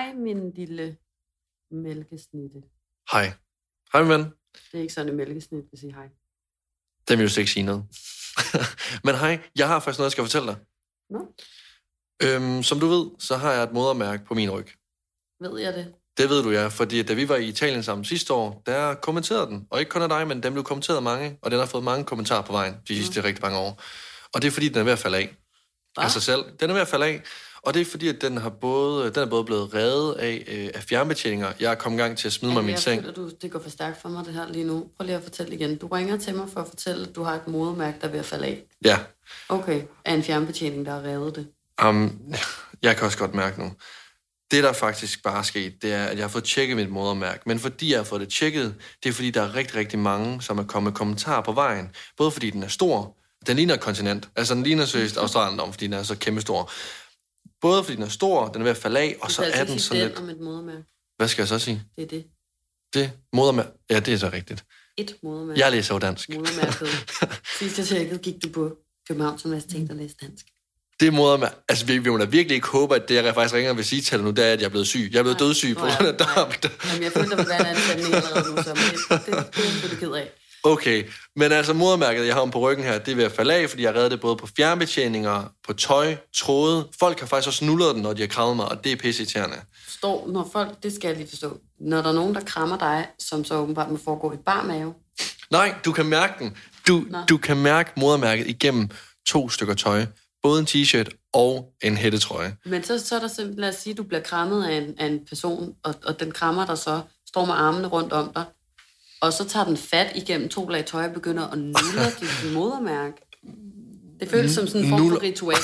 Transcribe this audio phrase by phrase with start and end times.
[0.00, 0.96] Hej, min lille
[1.70, 2.62] mælkesnitte.
[3.12, 3.32] Hej.
[3.92, 4.20] Hej, min ven.
[4.20, 6.08] Det er ikke sådan, en mælkesnit vil sige hej.
[7.08, 7.84] Den vil jo ikke sige noget.
[9.04, 10.56] Men hej, jeg har faktisk noget, jeg skal fortælle dig.
[11.10, 11.34] Nå,
[12.22, 14.68] Øhm, som du ved, så har jeg et modermærke på min ryg.
[15.40, 15.94] ved jeg det?
[16.16, 19.46] Det ved du, ja, fordi da vi var i Italien sammen sidste år, der kommenterede
[19.46, 19.66] den.
[19.70, 22.04] Og ikke kun af dig, men den blev kommenteret mange, og den har fået mange
[22.04, 23.24] kommentarer på vejen de sidste mm.
[23.24, 23.82] rigtig mange år.
[24.34, 25.36] Og det er fordi, den er ved at falde af.
[25.94, 26.02] Hva?
[26.02, 26.44] Af sig selv.
[26.60, 27.22] Den er ved at falde af.
[27.62, 30.68] Og det er fordi, at den, har både, den er både blevet reddet af, øh,
[30.74, 31.52] af fjernbetjeninger.
[31.60, 33.02] Jeg er kommet i gang til at smide mig min seng.
[33.02, 34.86] føler, du, det går for stærkt for mig, det her lige nu.
[34.96, 35.76] Prøv lige at fortælle igen.
[35.76, 38.18] Du ringer til mig for at fortælle, at du har et modermærke, der er ved
[38.18, 38.62] at falde af.
[38.84, 38.98] Ja,
[39.48, 41.46] Okay, af en fjernbetjening, der har revet det.
[41.84, 42.20] Um,
[42.82, 43.72] jeg kan også godt mærke nu.
[44.50, 47.42] Det, der faktisk bare er sket, det er, at jeg har fået tjekket mit modermærke.
[47.46, 50.42] Men fordi jeg har fået det tjekket, det er fordi, der er rigtig, rigtig mange,
[50.42, 51.90] som er kommet kommentarer på vejen.
[52.16, 53.16] Både fordi den er stor,
[53.46, 54.28] den ligner et kontinent.
[54.36, 56.70] Altså, den ligner seriøst Australien om, fordi den er så kæmpe stor.
[57.60, 59.60] Både fordi den er stor, den er ved at falde af, og Du så altså
[59.60, 60.18] er den sådan lidt...
[60.18, 60.84] om et modermærke.
[61.16, 61.82] Hvad skal jeg så sige?
[61.96, 62.24] Det er det.
[62.94, 63.70] Det modermærke...
[63.90, 64.64] Ja, det er så rigtigt.
[64.96, 65.60] Et modermærke.
[65.60, 66.28] Jeg læser jo dansk.
[66.28, 66.88] Modermærket.
[67.58, 68.76] Sidst jeg tjekkede, gik du på
[69.08, 70.46] Københavns Universitet og læste dansk.
[71.00, 71.54] Det modermærke...
[71.68, 73.84] Altså, vi, vi må da virkelig ikke håbe, at det, jeg faktisk ringer og vil
[73.84, 75.08] sige til dig nu, det er, at jeg er blevet syg.
[75.12, 75.46] Jeg er blevet Nej.
[75.46, 76.52] dødssyg på grund af darm.
[76.88, 79.84] Jamen, jeg følte, der ville være en anden allerede nu, så det, det, det, det
[79.84, 80.30] er du ked af.
[80.64, 81.04] Okay,
[81.36, 83.70] men altså modermærket, jeg har om på ryggen her, det er ved at falde af,
[83.70, 86.88] fordi jeg har reddet det både på fjernbetjeninger, på tøj, tråde.
[86.98, 89.56] Folk har faktisk også nullet den, når de har krammet mig, og det er pisseirriterende.
[89.88, 93.06] Står, når folk, det skal jeg lige forstå, når der er nogen, der krammer dig,
[93.18, 94.94] som så åbenbart må foregå i bar mave,
[95.50, 96.56] Nej, du kan mærke den.
[96.88, 97.18] Du, Nå.
[97.28, 98.88] du kan mærke modermærket igennem
[99.26, 100.06] to stykker tøj.
[100.42, 102.56] Både en t-shirt og en hættetrøje.
[102.64, 104.94] men så, så er der simpelthen, lad os sige, at du bliver krammet af en,
[104.98, 108.44] af en person, og, og den krammer dig så, står med armene rundt om dig,
[109.20, 113.16] og så tager den fat igennem to lag tøj og begynder at nulle dit modermærke.
[114.20, 115.56] Det føles som sådan en form for ritual.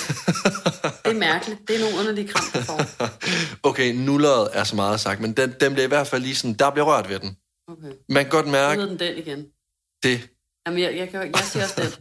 [1.04, 1.68] Det er mærkeligt.
[1.68, 2.80] Det er nogle underlige kram, du får.
[3.68, 6.54] Okay, nulleret er så meget sagt, men den, den bliver i hvert fald lige sådan,
[6.54, 7.36] der bliver rørt ved den.
[7.68, 7.92] Okay.
[8.08, 9.46] Man kan godt Så mærke hedder den den igen.
[10.02, 10.28] det.
[10.66, 11.92] Jamen, jeg, jeg, kan, jeg siger også den.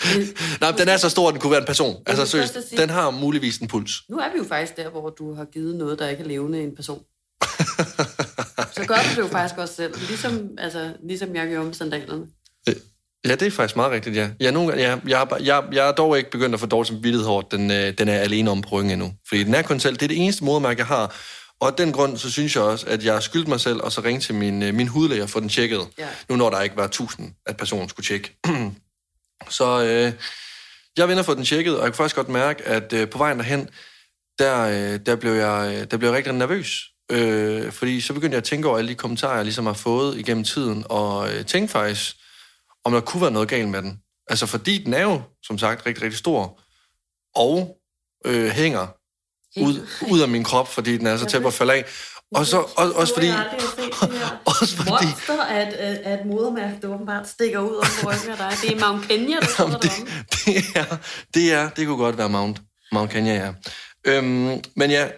[0.60, 2.02] Nej, den er så stor, at den kunne være en person.
[2.06, 3.92] Altså seriøst, den har muligvis en puls.
[4.08, 6.62] Nu er vi jo faktisk der, hvor du har givet noget, der ikke er levende
[6.62, 7.02] en person.
[8.76, 9.94] Så gør du det jo faktisk også selv.
[10.08, 12.26] Ligesom, altså, ligesom jeg gjorde med sandalerne.
[13.24, 14.30] Ja, det er faktisk meget rigtigt, ja.
[14.40, 17.42] Jeg, nogle, jeg, bare- jeg, jeg er dog ikke begyndt at få dårlig samvittighed over,
[17.42, 19.12] at den, øh, den er alene om på endnu.
[19.28, 19.94] Fordi den er kun selv.
[19.96, 21.16] Det er det eneste modermærke, jeg har.
[21.60, 23.92] Og af den grund, så synes jeg også, at jeg har skyldt mig selv, og
[23.92, 25.80] så ringe til min, øh, min hudlæge og få den tjekket.
[25.98, 26.08] Ja.
[26.28, 28.38] Nu når der ikke var tusind, at personen skulle tjekke.
[29.58, 30.12] så øh,
[30.96, 33.38] jeg vender for den tjekket, og jeg kan faktisk godt mærke, at øh, på vejen
[33.38, 33.68] derhen,
[34.38, 36.82] der, øh, der, blev jeg, øh, der blev jeg rigtig nervøs.
[37.10, 40.18] Øh, fordi så begyndte jeg at tænke over alle de kommentarer, jeg ligesom har fået
[40.18, 42.16] igennem tiden, og øh, tænkte faktisk,
[42.84, 43.98] om der kunne være noget galt med den.
[44.28, 46.60] Altså fordi den er jo, som sagt, rigtig, rigtig stor,
[47.34, 47.76] og
[48.26, 48.86] øh, hænger
[49.56, 51.84] ud, ud af min krop, fordi den er så tæt på at falde af.
[52.34, 53.28] Og så også, også fordi...
[54.60, 54.90] Også fordi...
[54.90, 58.52] Monster er et, er et modermærke, der åbenbart stikker ud ryggen af dig.
[58.62, 59.90] Det er Mount Kenya, der Jamen, det,
[60.44, 60.96] det, er,
[61.34, 62.60] det er, det kunne godt være Mount,
[62.92, 63.52] Mount Kenya, ja.
[64.04, 65.08] Øhm, men ja,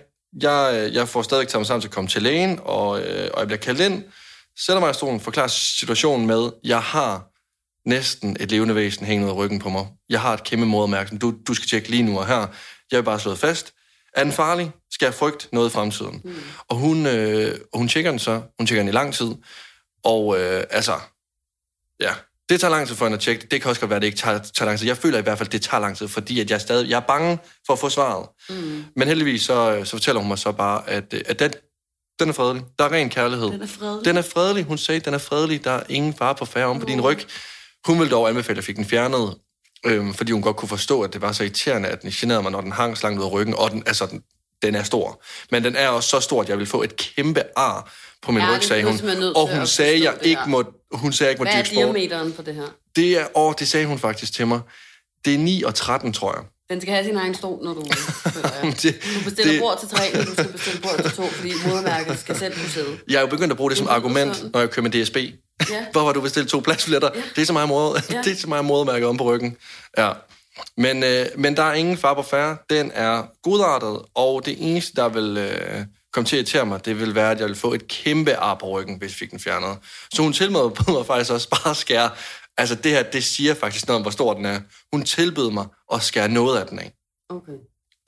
[0.42, 3.40] jeg, jeg får stadig taget mig sammen til at komme til lægen, og, øh, og
[3.40, 4.04] jeg bliver kaldt ind,
[4.58, 7.30] sætter mig i stolen, forklarer situationen med, jeg har
[7.88, 9.86] næsten et levende væsen hængende ud ryggen på mig.
[10.08, 12.46] Jeg har et kæmpe modermærke, som du, du skal tjekke lige nu og her.
[12.90, 13.74] Jeg vil bare slået fast.
[14.14, 14.72] Er den farlig?
[14.90, 16.20] Skal jeg frygte noget i fremtiden?
[16.24, 16.34] Mm.
[16.68, 18.42] Og hun, øh, hun tjekker den så.
[18.58, 19.34] Hun tjekker den i lang tid.
[20.04, 20.94] Og øh, altså,
[22.00, 22.14] ja,
[22.50, 23.50] det tager lang tid for hende at tjekke det.
[23.50, 24.86] Det kan også godt være, at det ikke tager, tager lang tid.
[24.86, 26.96] Jeg føler i hvert fald, at det tager lang tid, fordi at jeg, stadig, jeg
[26.96, 28.26] er bange for at få svaret.
[28.48, 28.84] Mm.
[28.96, 31.52] Men heldigvis så, så fortæller hun mig så bare, at, at den,
[32.20, 32.62] den er fredelig.
[32.78, 33.50] Der er ren kærlighed.
[33.50, 34.04] Den er fredelig.
[34.04, 34.64] Den er fredelig.
[34.64, 35.64] Hun sagde, den er fredelig.
[35.64, 37.18] Der er ingen fare på færre om på din ryg.
[37.86, 39.34] Hun ville dog anbefale, at jeg fik den fjernet,
[39.86, 42.52] øhm, fordi hun godt kunne forstå, at det var så irriterende, at den generede mig,
[42.52, 44.22] når den hang så langt ud af ryggen, og den, altså, den,
[44.62, 45.22] den er stor.
[45.50, 48.42] Men den er også så stor, at jeg vil få et kæmpe ar på min
[48.42, 49.00] Ja, ryg, sagde hun.
[49.36, 51.84] Og hun sagde, jeg ikke må, hun sagde, jeg ikke må Hvad er dyrke sport.
[51.94, 52.66] diameteren på det her?
[52.96, 54.60] Det er, åh, det sagde hun faktisk til mig.
[55.24, 56.44] Det er 9 og 13, tror jeg.
[56.70, 57.80] Den skal have sin egen stol, når du.
[58.82, 61.52] Det- Du bestiller det- bord til tre, men du skal bestille bord til to, fordi
[61.66, 62.98] modermærket skal selv kunne sidde.
[63.08, 65.16] Jeg er jo begyndt at bruge det som argument, når jeg kører med DSB.
[65.16, 65.84] Ja.
[65.92, 67.10] Hvor har du bestilt to pladsbilletter?
[67.14, 67.20] Ja.
[67.36, 68.18] Det er så meget måde, ja.
[68.24, 69.56] det er så meget modermærke om på ryggen.
[69.98, 70.10] Ja.
[70.76, 72.56] Men, øh, men der er ingen far på færre.
[72.70, 77.00] Den er godartet, og det eneste, der vil øh, komme til at irritere mig, det
[77.00, 79.40] vil være, at jeg vil få et kæmpe ar på ryggen, hvis jeg fik den
[79.40, 79.78] fjernet.
[80.14, 82.10] Så hun tilbød mig faktisk også bare at skære.
[82.58, 84.60] Altså det her, det siger faktisk noget om, hvor stor den er.
[84.92, 86.92] Hun tilbød mig at skære noget af den af.
[87.28, 87.52] Okay.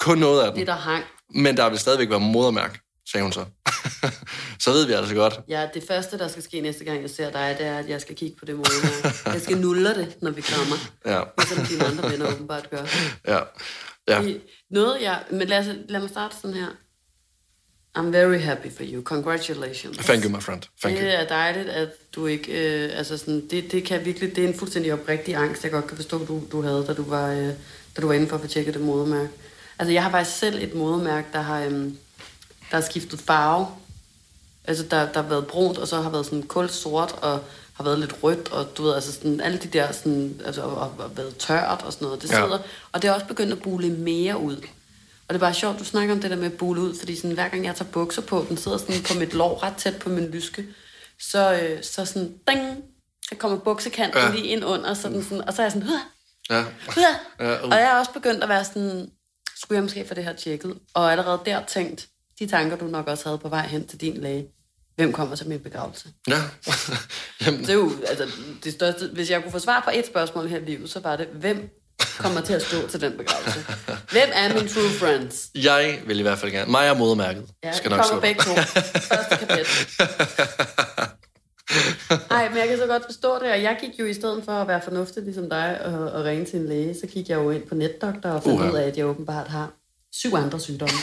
[0.00, 0.60] Kun noget af den.
[0.60, 1.05] Det, der hang.
[1.34, 3.44] Men der vil stadigvæk være modermærke, sagde hun så.
[4.64, 5.40] så ved vi altså godt.
[5.49, 8.00] Ja, det første, der skal ske næste gang, jeg ser dig, det er, at jeg
[8.00, 9.19] skal kigge på det modermærke.
[9.26, 10.76] Jeg skal nulle det, når vi krammer.
[11.06, 12.84] Ja, Ligesom dine andre venner åbenbart gør.
[13.29, 13.38] ja,
[14.08, 14.23] ja.
[14.23, 14.40] I-
[14.70, 15.23] Noget, jeg...
[15.31, 16.67] Men lad, os, lad mig starte sådan her.
[17.99, 19.02] I'm very happy for you.
[19.02, 19.96] Congratulations.
[19.99, 20.62] Thank you, my friend.
[20.82, 21.05] Thank you.
[21.05, 22.52] det er dejligt, at du ikke...
[22.84, 24.37] Øh, altså sådan, det, det kan virkelig...
[24.37, 27.02] Det er en fuldstændig oprigtig angst, jeg godt kan forstå, du, du havde, da du
[27.02, 27.46] var, øh,
[27.96, 29.29] da du var inde for at få tjekket det modermærke.
[29.79, 31.88] Altså, jeg har faktisk selv et modermærke, der har, øh,
[32.72, 33.66] der har skiftet farve.
[34.64, 37.40] Altså, der, der har været brunt, og så har været sådan kul sort, og
[37.74, 40.76] har været lidt rødt, og du ved, altså sådan, alle de der sådan, altså, og,
[40.76, 42.34] og, og været tørt og sådan noget, det Ja.
[42.34, 42.58] sidder,
[42.92, 44.56] og det er også begyndt at bule mere ud.
[45.28, 47.16] Og det er bare sjovt, du snakker om det der med at bule ud, fordi
[47.16, 49.96] sådan, hver gang jeg tager bukser på, den sidder sådan på mit lår ret tæt
[49.98, 50.66] på min lyske,
[51.20, 52.84] så, øh, så sådan, ding,
[53.28, 54.26] så kommer buksekanten Ja.
[54.26, 54.32] ja.
[54.34, 56.00] lige ind under, så den sådan, og så er jeg sådan, Hua,
[56.50, 56.62] Ja.
[56.94, 57.04] hua.
[57.40, 57.69] Ja, uh.
[57.70, 59.10] og jeg er også begyndt at være sådan,
[59.62, 60.78] skulle jeg måske få det her tjekket?
[60.94, 62.08] Og allerede der tænkt,
[62.43, 64.47] de tanker, du nok også havde på vej hen til din læge,
[64.97, 66.09] hvem kommer til min begravelse?
[66.29, 66.43] Ja.
[67.47, 68.27] Jamen, Det er jo, altså,
[68.65, 71.17] det største, hvis jeg kunne få svar på et spørgsmål her i livet, så var
[71.17, 71.71] det, hvem
[72.19, 73.65] kommer til at stå til den begravelse?
[74.11, 75.50] Hvem er min true friends?
[75.55, 76.71] jeg vil i hvert fald gerne.
[76.71, 78.55] Mig og modermærket Ja, skal nok kommer begge to.
[78.55, 79.67] Første kapit.
[82.31, 84.53] Nej, men jeg kan så godt forstå det, og jeg gik jo i stedet for
[84.53, 87.50] at være fornuftig ligesom dig og, og ringe til en læge, så gik jeg jo
[87.50, 88.71] ind på netdoktor og fandt Uha.
[88.71, 89.71] ud af, at jeg åbenbart har
[90.12, 90.94] syv andre sygdomme.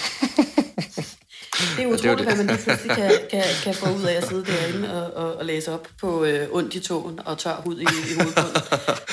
[1.78, 4.46] Det er utroligt, hvad man lige pludselig kan, kan, kan få ud af at sidde
[4.46, 7.84] derinde og, og, og læse op på øh, ondt i tåen og tør hud i,
[7.84, 8.62] i hovedbunden.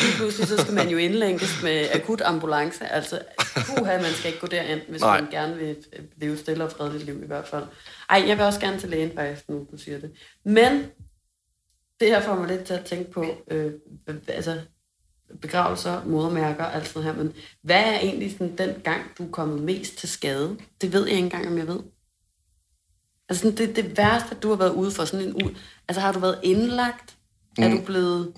[0.02, 2.86] Lige pludselig så skal man jo indlænkes med akut ambulance.
[2.86, 3.18] Altså,
[3.66, 5.20] puha, man skal ikke gå derind, hvis Nej.
[5.20, 7.64] Man gerne vil øh, leve et stille og fredeligt liv i hvert fald.
[8.10, 10.10] Ej, jeg vil også gerne til lægen faktisk, nu du siger det.
[10.44, 10.86] Men
[12.00, 13.72] det her får mig lidt til at tænke på, øh,
[14.28, 14.60] altså
[15.42, 19.30] begravelser, modermærker og alt sådan her, men hvad er egentlig sådan den gang, du er
[19.30, 20.56] kommet mest til skade?
[20.80, 21.80] Det ved jeg ikke engang, om jeg ved.
[23.28, 25.54] Altså sådan, det, det værste, du har været ude for sådan en ud.
[25.88, 27.16] Altså har du været indlagt?
[27.58, 27.64] Mm.
[27.64, 28.32] Er du blevet,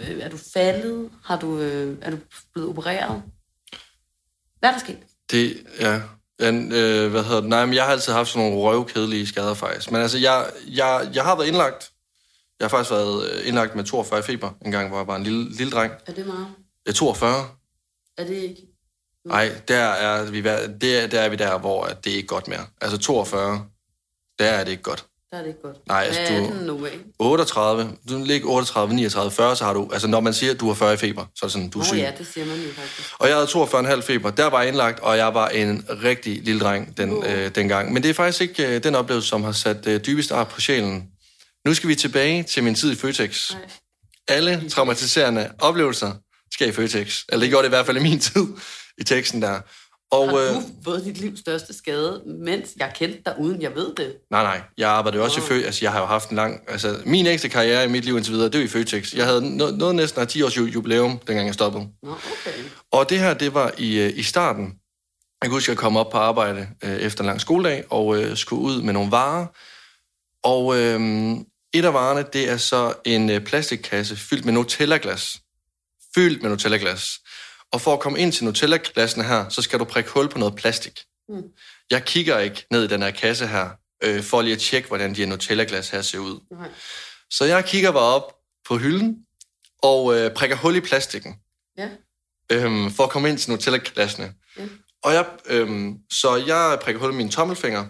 [0.00, 1.10] øh, er du faldet?
[1.24, 2.18] Har du, øh, er du
[2.52, 3.22] blevet opereret?
[4.58, 4.98] Hvad er der sket?
[5.30, 6.00] Det, ja.
[6.40, 7.48] ja øh, hvad hedder det?
[7.48, 9.90] Nej, men jeg har altid haft sådan nogle røvkedelige skader, faktisk.
[9.90, 11.90] Men altså, jeg, jeg, jeg har været indlagt.
[12.60, 15.22] Jeg har faktisk været øh, indlagt med 42 feber en gang, hvor jeg var en
[15.22, 15.92] lille, lille dreng.
[16.06, 16.46] Er det meget?
[16.86, 17.48] Ja, 42.
[18.16, 18.62] Er det ikke?
[19.24, 22.66] Nej, der er, vi, der, der er vi der, hvor det er ikke godt mere.
[22.80, 23.66] Altså 42,
[24.38, 25.04] der er det ikke godt.
[25.30, 25.76] Der er det ikke godt.
[25.88, 27.04] Nej, altså, Hvad er du- den nu, ikke?
[27.18, 29.90] 38, du ligger 38, 39, 40, så har du...
[29.92, 31.78] Altså, når man siger, at du har 40 i feber, så er det sådan, du
[31.78, 31.92] er Åh syg.
[31.94, 33.08] oh, ja, det siger man jo faktisk.
[33.18, 33.46] Og jeg havde
[33.96, 34.30] 42,5 feber.
[34.30, 37.24] Der var jeg indlagt, og jeg var en rigtig lille dreng den, Uh.
[37.32, 37.92] øh, dengang.
[37.92, 40.60] Men det er faktisk ikke øh, den oplevelse, som har sat øh, dybest ar på
[40.60, 41.04] sjælen.
[41.66, 43.50] Nu skal vi tilbage til min tid i Føtex.
[43.52, 43.60] Nej.
[44.28, 46.12] Alle traumatiserende oplevelser
[46.54, 47.20] sker i Føtex.
[47.28, 48.46] Eller det gjorde det i hvert fald i min tid
[48.98, 49.60] i teksten der.
[50.10, 53.74] Og, Har øh, du fået dit livs største skade, mens jeg kendte dig, uden jeg
[53.74, 54.14] ved det?
[54.30, 54.60] nej, nej.
[54.78, 55.46] Jeg arbejdede også i Nå.
[55.46, 55.64] Føtex.
[55.66, 56.60] Altså, jeg har jo haft en lang...
[56.68, 59.14] Altså, min ægste karriere i mit liv indtil videre, det var i Føtex.
[59.14, 61.88] Jeg havde no- noget næsten af 10 års ju- jubilæum, dengang jeg stoppede.
[62.02, 62.58] Nå, okay.
[62.92, 64.64] Og det her, det var i, øh, i starten.
[65.42, 68.22] Jeg kan huske, at jeg kom op på arbejde øh, efter en lang skoledag og
[68.22, 69.46] øh, skulle ud med nogle varer.
[70.44, 71.00] Og øh,
[71.74, 75.36] et af varerne, det er så en øh, plastikkasse fyldt med Nutella-glas.
[76.14, 77.08] Fyldt med Nutella-glas.
[77.72, 80.54] Og for at komme ind til Nutella-glassene her, så skal du prikke hul på noget
[80.56, 81.00] plastik.
[81.28, 81.42] Mm.
[81.90, 83.70] Jeg kigger ikke ned i den her kasse her,
[84.04, 86.40] øh, for lige at tjekke, hvordan de her Nutella-glas her ser ud.
[86.52, 86.68] Nej.
[87.30, 88.32] Så jeg kigger bare op
[88.68, 89.16] på hylden
[89.82, 91.34] og øh, prikker hul i plastikken
[91.78, 91.88] Ja.
[92.52, 94.34] øhm, for at komme ind til Nutella-glassene.
[94.58, 94.62] Ja.
[95.02, 97.86] Og jeg, øhm, så jeg prikker hul i mine tommelfinger,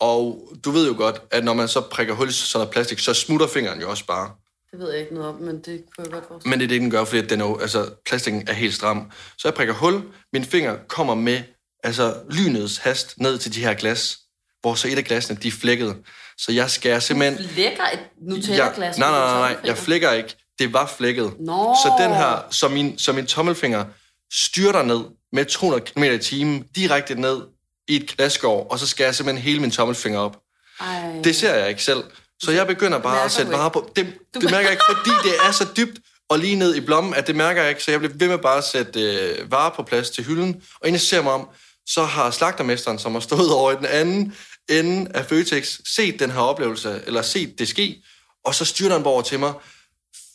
[0.00, 2.98] og du ved jo godt, at når man så prikker hul i sådan noget plastik,
[2.98, 4.34] så smutter fingeren jo også bare.
[4.70, 6.48] Det ved jeg ikke noget om, men det kunne jeg godt forstå.
[6.48, 9.10] Men det er det, den gør, fordi den er jo, altså, plastikken er helt stram.
[9.38, 11.42] Så jeg prikker hul, min finger kommer med
[11.84, 14.18] altså, lynets hast ned til de her glas,
[14.60, 15.96] hvor så et af glasene, de er flækket.
[16.38, 17.46] Så jeg skærer simpelthen...
[17.56, 18.98] Lækker et Jeg, Nutella-glas.
[18.98, 20.36] nej, nej, nej, nej, jeg flækker ikke.
[20.58, 21.32] Det var flækket.
[21.40, 21.76] Nå.
[21.84, 23.84] Så den her, så min, så min tommelfinger
[24.32, 25.00] styrter ned
[25.32, 27.42] med 200 km i timen, direkte ned
[27.88, 30.38] i et glasskår, og så skærer jeg simpelthen hele min tommelfinger op.
[30.80, 31.20] Ej.
[31.24, 32.04] Det ser jeg ikke selv.
[32.42, 33.90] Så jeg begynder bare at sætte varer på.
[33.96, 37.14] Det, det mærker jeg ikke, fordi det er så dybt og lige ned i blommen,
[37.14, 37.84] at det mærker jeg ikke.
[37.84, 40.62] Så jeg bliver ved med bare at sætte øh, varer på plads til hylden.
[40.80, 41.48] Og inden jeg ser mig om,
[41.86, 44.34] så har slagtermesteren, som har stået over i den anden
[44.68, 48.02] ende af Føtex, set den her oplevelse, eller set det ske,
[48.44, 49.52] og så styrter han over til mig,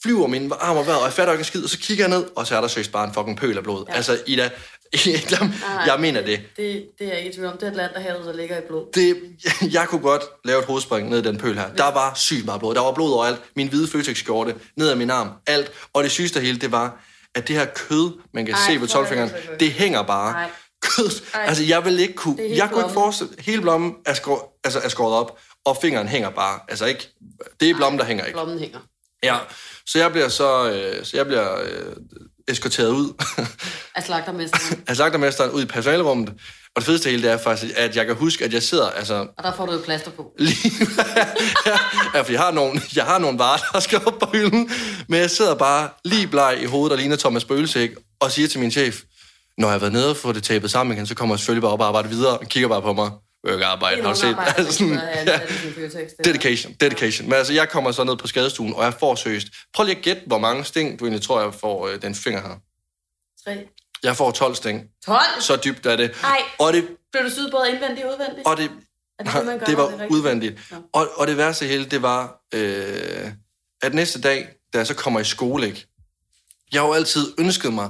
[0.03, 2.19] flyver min arm og vejret, og jeg fatter ikke en skid, og så kigger jeg
[2.19, 3.85] ned, og så er der søst bare en fucking pøl af blod.
[3.89, 3.93] Ja.
[3.93, 4.49] Altså, Ida,
[4.91, 6.41] Nej, jeg mener det.
[6.57, 7.57] Det, det er jeg ikke tvivl om.
[7.57, 8.85] Det er Atlanterhavet, der ligger i blod.
[8.93, 9.17] det.
[9.73, 11.73] Jeg kunne godt lave et hovedspring ned i den pøl her.
[11.73, 12.75] Der var sygt meget blod.
[12.75, 13.41] Der var blod overalt.
[13.55, 15.71] Min hvide Føtex-skjorte, ned ad min arm, alt.
[15.93, 17.03] Og det sygeste af hele, det var,
[17.35, 19.31] at det her kød, man kan Ej, se på helvede.
[19.59, 20.49] det hænger bare.
[20.81, 21.21] Kød.
[21.33, 21.45] Ej.
[21.47, 22.37] Altså, jeg vil ikke kunne...
[22.55, 23.33] Jeg kunne ikke forestille...
[23.39, 26.59] Hele blommen er, skår, altså, er skåret op, og fingeren hænger bare.
[26.67, 27.09] Altså ikke...
[27.59, 28.35] Det er blommen, der hænger ikke.
[28.35, 28.79] Blommen hænger.
[29.23, 29.37] Ja,
[29.85, 31.95] så jeg bliver så, øh, så jeg bliver øh,
[32.51, 33.13] eskorteret ud
[33.95, 34.83] Af slagtermesteren.
[34.87, 36.29] af slagtermesteren ud i personalerummet.
[36.75, 39.13] Og det fedeste hele det er faktisk, at jeg kan huske, at jeg sidder, altså
[39.37, 40.31] Og der får du et plaster på.
[40.39, 40.71] lige...
[42.15, 44.69] ja, for jeg har, nogle, jeg har nogle varer, der skal op på hylden,
[45.09, 48.59] men jeg sidder bare lige bleg i hovedet og ligner Thomas Bøgelsæk, og siger til
[48.59, 49.01] min chef,
[49.57, 51.61] når jeg har været nede og fået det tabet sammen igen, så kommer jeg selvfølgelig
[51.61, 53.11] bare op og arbejder videre, og kigger bare på mig.
[53.47, 54.35] Jeg kan arbejde, har du set?
[54.57, 54.93] Altså sådan,
[55.27, 55.39] ja,
[56.23, 57.29] dedication, dedication.
[57.29, 59.47] Men altså, jeg kommer så ned på skadestuen, og jeg får seriøst.
[59.73, 62.41] Prøv lige at gætte, hvor mange sting, du egentlig tror, jeg får øh, den finger
[62.41, 62.55] her.
[63.45, 63.67] Tre.
[64.03, 64.83] Jeg får 12 sting.
[65.05, 65.19] 12?
[65.39, 66.11] Så dybt er det.
[66.23, 68.47] Ej, Og det, blev du syet både indvendigt og udvendigt?
[68.47, 68.71] og det,
[69.19, 70.11] Er det det, gør, det var det rigtigt?
[70.11, 70.59] udvendigt.
[70.71, 70.77] Nå.
[70.93, 73.31] Og, og det værste hele, det var, øh,
[73.81, 75.85] at næste dag, da jeg så kommer i skole, ikke?
[76.71, 77.89] Jeg har jo altid ønsket mig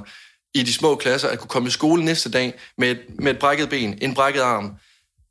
[0.54, 3.38] i de små klasser, at kunne komme i skole næste dag med et, med et
[3.38, 4.72] brækket ben, en brækket arm.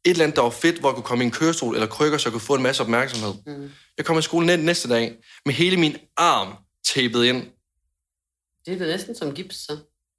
[0.06, 2.18] Et eller andet, der var fedt, hvor jeg kunne komme i en kørestol eller krykker,
[2.18, 3.34] så jeg kunne få en masse opmærksomhed.
[3.48, 3.72] Mm.
[3.98, 5.14] Jeg kom i skole næ- næste dag
[5.46, 6.54] med hele min arm
[6.94, 7.46] tapet ind.
[8.66, 9.78] Det er da næsten som gips, så.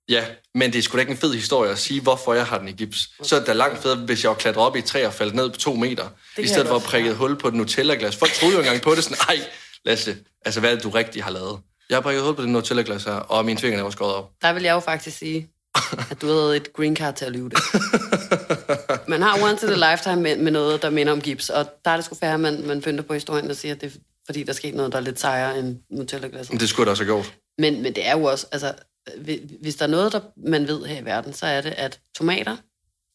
[0.09, 0.25] Ja,
[0.55, 2.69] men det er sgu da ikke en fed historie at sige, hvorfor jeg har den
[2.69, 3.09] i gips.
[3.23, 5.13] Så er det da langt federe, hvis jeg var klatret op i et træ og
[5.15, 7.55] faldt ned på to meter, kan i stedet for at prikke et hul på et
[7.55, 8.17] Nutella-glas.
[8.17, 9.39] Folk troede jo engang på det sådan, ej,
[9.85, 11.61] Lasse, altså hvad er det, du rigtig har lavet?
[11.89, 14.31] Jeg har prikket hul på det Nutella-glas her, og mine fingre var skåret op.
[14.43, 15.49] Der vil jeg jo faktisk sige,
[16.11, 17.59] at du havde et green card til at lyve det.
[19.13, 21.91] Man har once in a lifetime med, med noget, der minder om gips, og der
[21.91, 24.43] er det sgu færre, man, man finder på historien, der siger, at det er fordi,
[24.43, 26.61] der skete noget, der er lidt sejere end Nutella-glasset.
[26.61, 27.35] Det skulle da også have gjort.
[27.59, 28.75] Men, men det er jo også, altså,
[29.17, 32.01] hvi- hvis der er noget, der man ved her i verden, så er det, at
[32.19, 32.57] tomater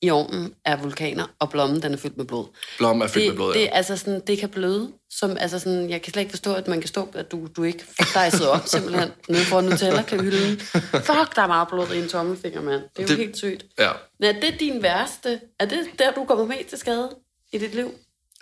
[0.01, 2.45] i ovnen er vulkaner, og blommen den er fyldt med blod.
[2.77, 3.65] Blom er fyldt Det, med blod, det, ja.
[3.65, 4.91] er altså sådan, det kan bløde.
[5.09, 7.63] Som, altså sådan, jeg kan slet ikke forstå, at man kan stå, at du, du
[7.63, 10.59] ikke dejset op simpelthen nede for nutella kan hylden.
[10.59, 12.81] Fuck, der er meget blod i en tommelfinger, mand.
[12.81, 13.17] Det er jo Det- det...
[13.17, 13.65] helt sygt.
[13.79, 13.91] ja.
[14.19, 15.39] Men er det din værste?
[15.59, 17.09] Er det der, du kommer mest til skade
[17.53, 17.91] i dit liv?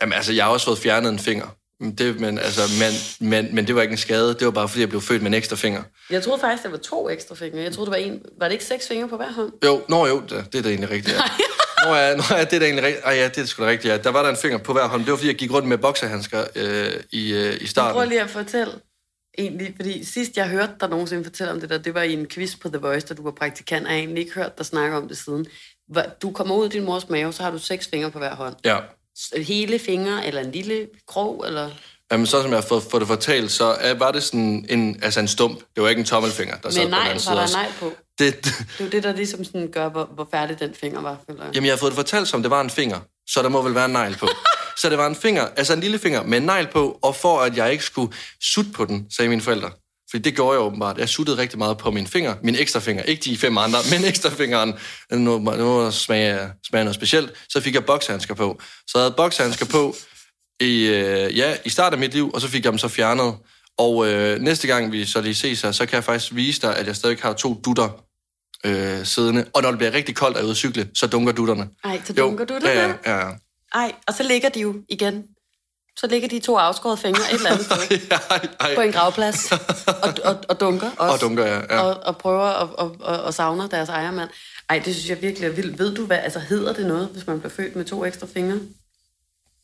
[0.01, 1.47] Jamen altså, jeg har også fået fjernet en finger.
[1.79, 4.81] Det, men, altså, men, men, men det var ikke en skade, det var bare fordi,
[4.81, 5.83] jeg blev født med en ekstra finger.
[6.09, 7.59] Jeg troede faktisk, der var to ekstra fingre.
[7.59, 8.21] Jeg troede, det var en.
[8.39, 9.51] Var det ikke seks fingre på hver hånd?
[9.65, 11.21] Jo, nå jo, det, det er da egentlig rigtigt, ja.
[11.85, 13.05] Nå ja, nå ja, det er da egentlig rigtigt.
[13.05, 13.97] Ej ja, det er sgu da rigtigt, ja.
[13.97, 15.01] Der var der en finger på hver hånd.
[15.01, 17.93] Det var fordi, jeg gik rundt med bokserhandsker øh, i, øh, i starten.
[17.93, 18.73] Prøv lige at fortælle
[19.37, 22.27] egentlig, fordi sidst jeg hørte dig nogensinde fortælle om det der, det var i en
[22.27, 24.65] quiz på The Voice, da du var praktikant, og jeg har egentlig ikke hørt dig
[24.65, 25.45] snakke om det siden.
[26.21, 28.55] Du kommer ud af din mors mave, så har du seks fingre på hver hånd.
[28.65, 28.77] Ja.
[29.37, 31.69] Hele fingre, eller en lille krog, eller...
[32.11, 34.99] Jamen, så som jeg har fået, fået det fortalt, så er, var det sådan en,
[35.03, 35.59] altså en stump.
[35.75, 37.41] Det var ikke en tommelfinger, der sad Men på den nej, anden var side der
[37.41, 37.57] også.
[37.57, 37.91] nej på.
[38.19, 41.01] Det, det, Det er jo det, der ligesom sådan gør, hvor, hvor færdig den finger
[41.01, 41.55] var, føler jeg.
[41.55, 42.99] jamen, jeg har fået det fortalt, som det var en finger.
[43.27, 44.27] Så der må vel være en negl på.
[44.81, 47.39] så det var en finger, altså en lille finger med en negl på, og for
[47.41, 49.71] at jeg ikke skulle sutte på den, sagde mine forældre.
[50.11, 50.97] Fordi det gjorde jeg åbenbart.
[50.97, 52.35] Jeg suttede rigtig meget på min finger.
[52.43, 53.03] Min ekstra finger.
[53.03, 54.73] Ikke de fem andre, men ekstra fingeren.
[55.11, 57.31] Nu, nu smager, smager noget specielt.
[57.49, 58.61] Så fik jeg bokshandsker på.
[58.87, 59.95] Så jeg havde bokshandsker på
[60.59, 63.35] i, øh, ja, i starten af mit liv, og så fik jeg dem så fjernet.
[63.77, 66.77] Og øh, næste gang vi så lige ses her, så kan jeg faktisk vise dig,
[66.77, 68.05] at jeg stadig har to dutter
[68.65, 69.45] øh, siddende.
[69.53, 71.69] Og når det bliver rigtig koldt jeg er ude at cykle, så dunker dutterne.
[71.83, 72.93] Ej, så dunker du det ja, der?
[73.05, 73.31] ja, ja.
[73.73, 75.23] Ej, og så ligger de jo igen.
[75.99, 77.99] Så ligger de to afskårede fingre et eller andet sted
[78.31, 78.75] ej, ej.
[78.75, 81.13] på en gravplads og, og, og dunker også.
[81.13, 81.59] Og dunker, ja.
[81.75, 81.79] ja.
[81.81, 84.29] og, og prøver at og, og, og savner deres ejermand.
[84.69, 85.79] Ej, det synes jeg virkelig er vildt.
[85.79, 88.59] Ved du hvad, altså hedder det noget, hvis man bliver født med to ekstra fingre?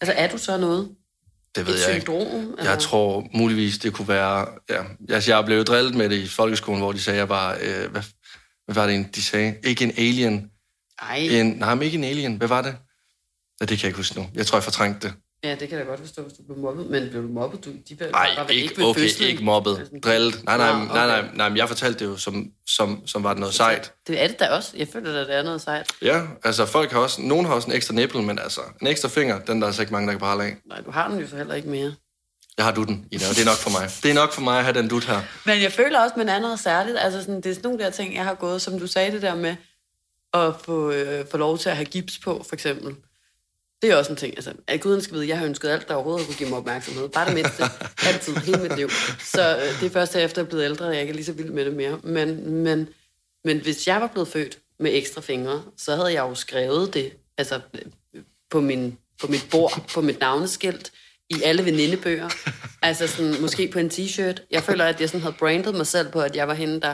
[0.01, 0.89] Altså er du så noget?
[1.55, 2.01] Det ved Et jeg ikke.
[2.05, 2.55] syndrom?
[2.63, 4.47] Jeg tror muligvis, det kunne være...
[4.69, 7.57] Ja, altså, jeg blev drillet med det i folkeskolen, hvor de sagde, jeg var...
[7.61, 8.01] Øh, hvad,
[8.65, 9.55] hvad var det, en- de sagde?
[9.63, 10.51] Ikke en alien.
[11.01, 12.35] Ej, En, nej, men ikke en alien.
[12.35, 12.75] Hvad var det?
[13.61, 14.27] Ja, det kan jeg ikke huske nu.
[14.33, 15.15] Jeg tror, jeg fortrængte det.
[15.43, 16.85] Ja, det kan jeg da godt forstå, hvis du blev mobbet.
[16.89, 17.65] Men blev du mobbet?
[17.65, 19.29] Du, de var, Nej, var ikke, ved okay, fødslen?
[19.29, 19.77] ikke mobbet.
[19.79, 20.43] Altså, Drillet.
[20.43, 21.29] Nej, nej, nej, nej, okay.
[21.33, 23.93] nej, men jeg fortalte det jo, som, som, som var det noget sejt.
[24.07, 24.71] Det er det da også.
[24.77, 25.91] Jeg føler, at det er noget sejt.
[26.01, 27.21] Ja, altså folk har også...
[27.21, 29.81] Nogen har også en ekstra nippel, men altså, en ekstra finger, den der er altså
[29.81, 30.55] ikke mange, der kan prale af.
[30.65, 31.93] Nej, du har den jo så heller ikke mere.
[32.57, 33.89] Jeg har du den, Ina, og det er nok for mig.
[34.03, 35.21] Det er nok for mig at have den dut her.
[35.45, 36.97] Men jeg føler også, at man er noget særligt.
[36.99, 39.21] Altså, sådan, det er sådan nogle der ting, jeg har gået, som du sagde det
[39.21, 39.55] der med,
[40.33, 42.95] at få, øh, få lov til at have gips på, for eksempel.
[43.81, 44.33] Det er også en ting.
[44.37, 47.09] Altså, at guden skal vide, jeg har ønsket alt, der overhovedet kunne give mig opmærksomhed.
[47.09, 47.63] Bare det mindste.
[48.07, 48.35] Altid.
[48.35, 48.89] Hele mit liv.
[49.19, 51.25] Så øh, det er først efter, jeg er blevet ældre, at jeg ikke er lige
[51.25, 51.99] så vild med det mere.
[52.03, 52.89] Men, men,
[53.43, 57.13] men hvis jeg var blevet født med ekstra fingre, så havde jeg jo skrevet det
[57.37, 57.59] altså,
[58.49, 60.91] på, min, på mit bord, på mit navneskilt,
[61.29, 62.29] i alle venindebøger.
[62.81, 64.47] Altså sådan, måske på en t-shirt.
[64.51, 66.93] Jeg føler, at jeg sådan havde brandet mig selv på, at jeg var hende, der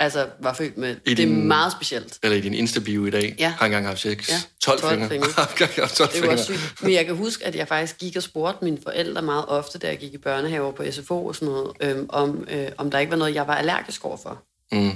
[0.00, 0.90] altså, var født med.
[0.90, 2.18] I det er din- meget specielt.
[2.22, 3.36] Eller i din Insta-bio i dag.
[3.38, 3.48] Ja.
[3.58, 4.28] Har engang haft sex.
[4.30, 5.08] Ja, 12, 12 fingre.
[5.08, 5.28] fingre.
[5.36, 6.36] Har engang haft 12 Det fingre.
[6.36, 6.82] var sygt.
[6.82, 9.86] Men jeg kan huske, at jeg faktisk gik og spurgte mine forældre meget ofte, da
[9.88, 13.10] jeg gik i børnehaver på SFO og sådan noget, øhm, om, øh, om der ikke
[13.10, 14.42] var noget, jeg var allergisk overfor.
[14.72, 14.90] Mm.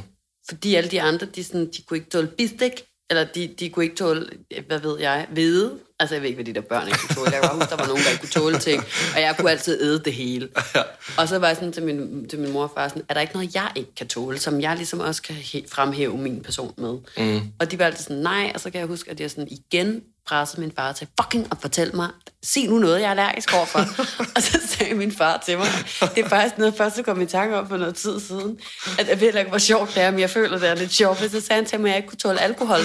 [0.49, 2.73] Fordi alle de andre, de, sådan, de kunne ikke tåle bistik,
[3.11, 4.27] eller de, de kunne ikke tåle,
[4.67, 5.79] hvad ved jeg, hvide.
[6.01, 7.31] Altså, jeg ved ikke, hvad de der børn ikke kunne tåle.
[7.33, 8.83] Jeg kan huske, der var nogen, der ikke kunne tåle ting,
[9.15, 10.49] og jeg kunne altid æde det hele.
[10.75, 10.83] Ja.
[11.19, 13.21] Og så var jeg sådan til min, til min mor og far sådan, er der
[13.21, 15.37] ikke noget, jeg ikke kan tåle, som jeg ligesom også kan
[15.69, 16.99] fremhæve min person med?
[17.19, 17.41] Mm.
[17.59, 20.03] Og de var altid sådan, nej, og så kan jeg huske, at jeg sådan igen
[20.29, 22.09] pressede min far til, fucking at fortælle mig,
[22.43, 23.79] sig nu noget, jeg er allergisk overfor.
[24.37, 25.67] og så sagde min far til mig,
[26.15, 28.59] det er faktisk noget, først, kom i tanke om for noget tid siden,
[28.99, 31.19] at jeg ved ikke, hvor sjovt det er, men jeg føler, det er lidt sjovt,
[31.19, 32.81] så sagde han til mig, at jeg ikke kunne tåle alkohol.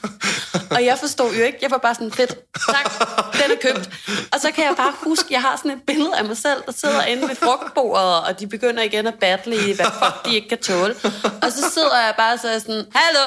[0.76, 2.34] og jeg forstod jo ikke, jeg var bare sådan, fedt,
[2.70, 2.92] tak,
[3.32, 3.90] den er købt.
[4.32, 6.72] Og så kan jeg bare huske, jeg har sådan et billede af mig selv, der
[6.72, 10.48] sidder inde ved frugtbordet, og de begynder igen at battle i, hvad fuck de ikke
[10.48, 10.94] kan tåle.
[11.42, 13.24] Og så sidder jeg bare så sådan, hallo,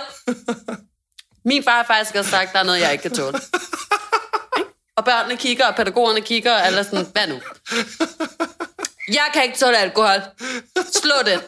[1.46, 3.40] min far har faktisk også sagt, der er noget, jeg ikke kan tåle.
[4.98, 7.42] Og børnene kigger, og pædagogerne kigger, og alle er sådan, hvad nu?
[9.08, 10.22] Jeg kan ikke tåle alkohol.
[10.92, 11.40] Slå den.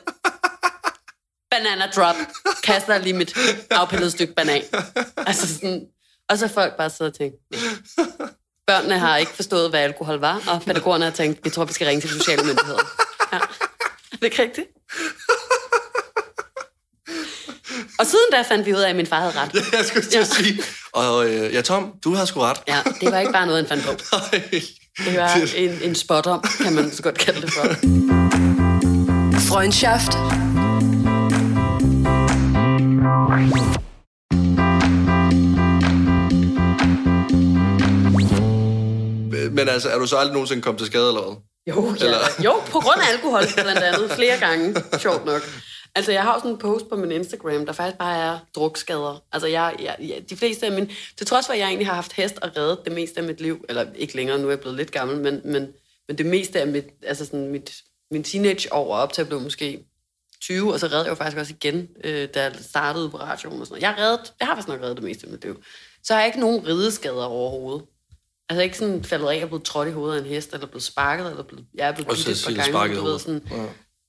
[1.51, 2.15] Banana drop.
[2.63, 3.37] Kaster lige mit
[3.71, 4.61] afpillede stykke banan.
[5.17, 5.87] Altså sådan,
[6.29, 7.37] og så folk bare sidder og tænker,
[8.67, 11.87] børnene har ikke forstået, hvad alkohol var, og pædagogerne har tænkt, vi tror, vi skal
[11.87, 12.79] ringe til de sociale myndigheder.
[13.33, 13.37] Ja.
[13.37, 14.67] Er det ikke rigtigt?
[17.99, 19.53] Og siden da fandt vi ud af, at min far havde ret.
[19.77, 20.61] Jeg skulle til at sige.
[20.93, 22.57] Og øh, ja, Tom, du har sgu ret.
[22.67, 24.15] Ja, det var ikke bare noget, han fandt på.
[24.31, 24.61] Nej.
[25.05, 27.61] Det var en, en spot om, kan man så godt kalde det for.
[29.49, 30.11] Freundschaft.
[39.51, 41.35] Men altså, er du så aldrig nogensinde kommet til skade, eller hvad?
[41.75, 42.05] Jo, ja.
[42.05, 45.41] Eller- jo, på grund af alkohol blandt andet, flere gange, sjovt nok.
[45.95, 49.23] Altså, jeg har sådan en post på min Instagram, der faktisk bare er drukskader.
[49.31, 50.89] Altså, jeg, jeg, jeg, de fleste af mine...
[51.17, 53.41] Til trods for, at jeg egentlig har haft hest og reddet det meste af mit
[53.41, 55.67] liv, eller ikke længere, nu er jeg blevet lidt gammel, men, men,
[56.07, 59.85] men det meste af mit, altså sådan mit, min teenageår op til at blive måske
[60.41, 63.59] 20, og så redde jeg jo faktisk også igen, øh, da jeg startede på radioen
[63.61, 63.97] og sådan noget.
[63.97, 65.63] Jeg, reddet, jeg har faktisk nok reddet det meste af mit liv.
[66.03, 67.85] Så har jeg ikke nogen rideskader overhovedet.
[68.49, 70.83] Altså ikke sådan faldet af og blevet trådt i hovedet af en hest, eller blevet
[70.83, 73.41] sparket, eller blevet, jeg er blevet bidt et par gange, du ved, sådan.
[73.51, 73.65] Ja.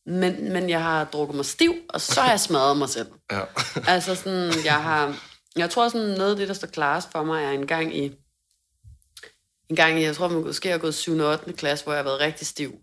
[0.07, 3.09] Men, men jeg har drukket mig stiv, og så har jeg smadret mig selv.
[3.33, 3.41] Ja.
[3.95, 5.21] Altså sådan, jeg har...
[5.57, 8.12] Jeg tror sådan, noget af det, der står klarest for mig, er en gang i...
[9.69, 11.19] En gang i, jeg tror måske, jeg har gået 7.
[11.19, 11.53] og 8.
[11.53, 12.75] klasse, hvor jeg har været rigtig stiv.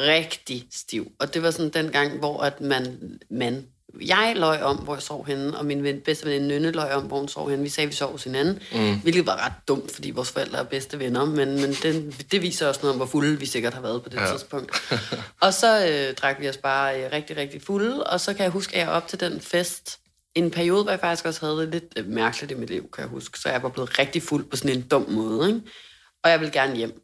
[0.00, 1.12] Rigtig stiv.
[1.20, 3.68] Og det var sådan den gang, hvor at man, man
[4.00, 7.02] jeg løj om, hvor jeg sov henne, og min ven, bedste veninde Nynne løj om,
[7.02, 7.62] hvor hun sov henne.
[7.62, 9.00] Vi sagde, at vi sov hos hinanden, mm.
[9.00, 12.68] hvilket var ret dumt, fordi vores forældre er bedste venner, men, men den, det viser
[12.68, 14.22] også noget om, hvor fulde vi sikkert har været på det ja.
[14.22, 14.32] Ja.
[14.32, 14.92] tidspunkt.
[15.40, 18.50] og så øh, drak vi os bare øh, rigtig, rigtig fulde, og så kan jeg
[18.50, 19.98] huske, at jeg op til den fest,
[20.34, 23.02] en periode, hvor jeg faktisk også havde det lidt øh, mærkeligt i mit liv, kan
[23.02, 25.60] jeg huske, så jeg var blevet rigtig fuld på sådan en dum måde, ikke?
[26.24, 27.00] og jeg ville gerne hjem.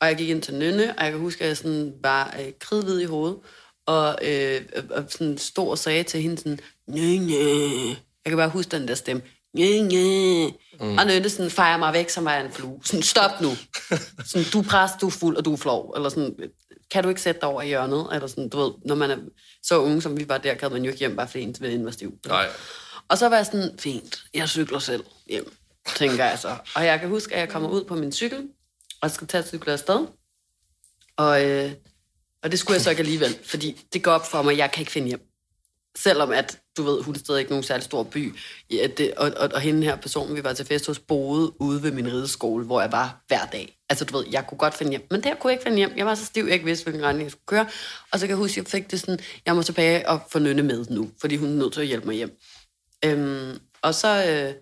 [0.00, 2.52] Og jeg gik ind til Nynne, og jeg kan huske, at jeg sådan var øh,
[2.60, 3.38] kridhvid i hovedet,
[3.86, 7.88] og, øh, og sådan stod og sagde til hende sådan, Nynne.
[8.24, 9.22] Jeg kan bare huske den der stemme.
[9.54, 10.46] Nynne.
[10.80, 10.98] Mm.
[10.98, 12.80] Og Nynne sådan fejrer mig væk, som jeg en flue.
[12.84, 13.50] Sådan, stop nu.
[14.30, 15.92] Sådan, du er præst, du er fuld, og du er flov.
[15.96, 16.36] Eller sådan,
[16.90, 18.08] kan du ikke sætte dig over i hjørnet?
[18.12, 19.16] Eller sådan, du ved, når man er
[19.62, 21.84] så unge, som vi var der, kan man jo ikke hjem, bare fordi ens veninde
[21.84, 22.18] var stiv.
[22.26, 22.46] Nej.
[23.08, 25.52] Og så var jeg sådan, fint, jeg cykler selv hjem,
[25.96, 26.56] tænker jeg så.
[26.76, 28.48] Og jeg kan huske, at jeg kommer ud på min cykel,
[29.00, 30.06] og skal tage cykle afsted.
[31.16, 31.72] Og, øh,
[32.44, 34.70] og det skulle jeg så ikke alligevel, fordi det går op for mig, at jeg
[34.72, 35.20] kan ikke finde hjem.
[35.96, 38.34] Selvom at, du ved, hun er stadig ikke nogen særlig stor by.
[38.70, 41.82] Ja, det, og, og, og hende her person, vi var til fest hos, boede ude
[41.82, 43.78] ved min rideskole, hvor jeg var hver dag.
[43.90, 45.06] Altså, du ved, jeg kunne godt finde hjem.
[45.10, 45.92] Men der kunne jeg ikke finde hjem.
[45.96, 47.66] Jeg var så stiv, jeg ikke vidste, hvilken retning jeg skulle køre.
[48.12, 50.38] Og så kan jeg huske, at jeg fik det sådan, jeg må tilbage og få
[50.38, 52.38] Nynne med nu, fordi hun er nødt til at hjælpe mig hjem.
[53.04, 54.54] Øhm, og så øh,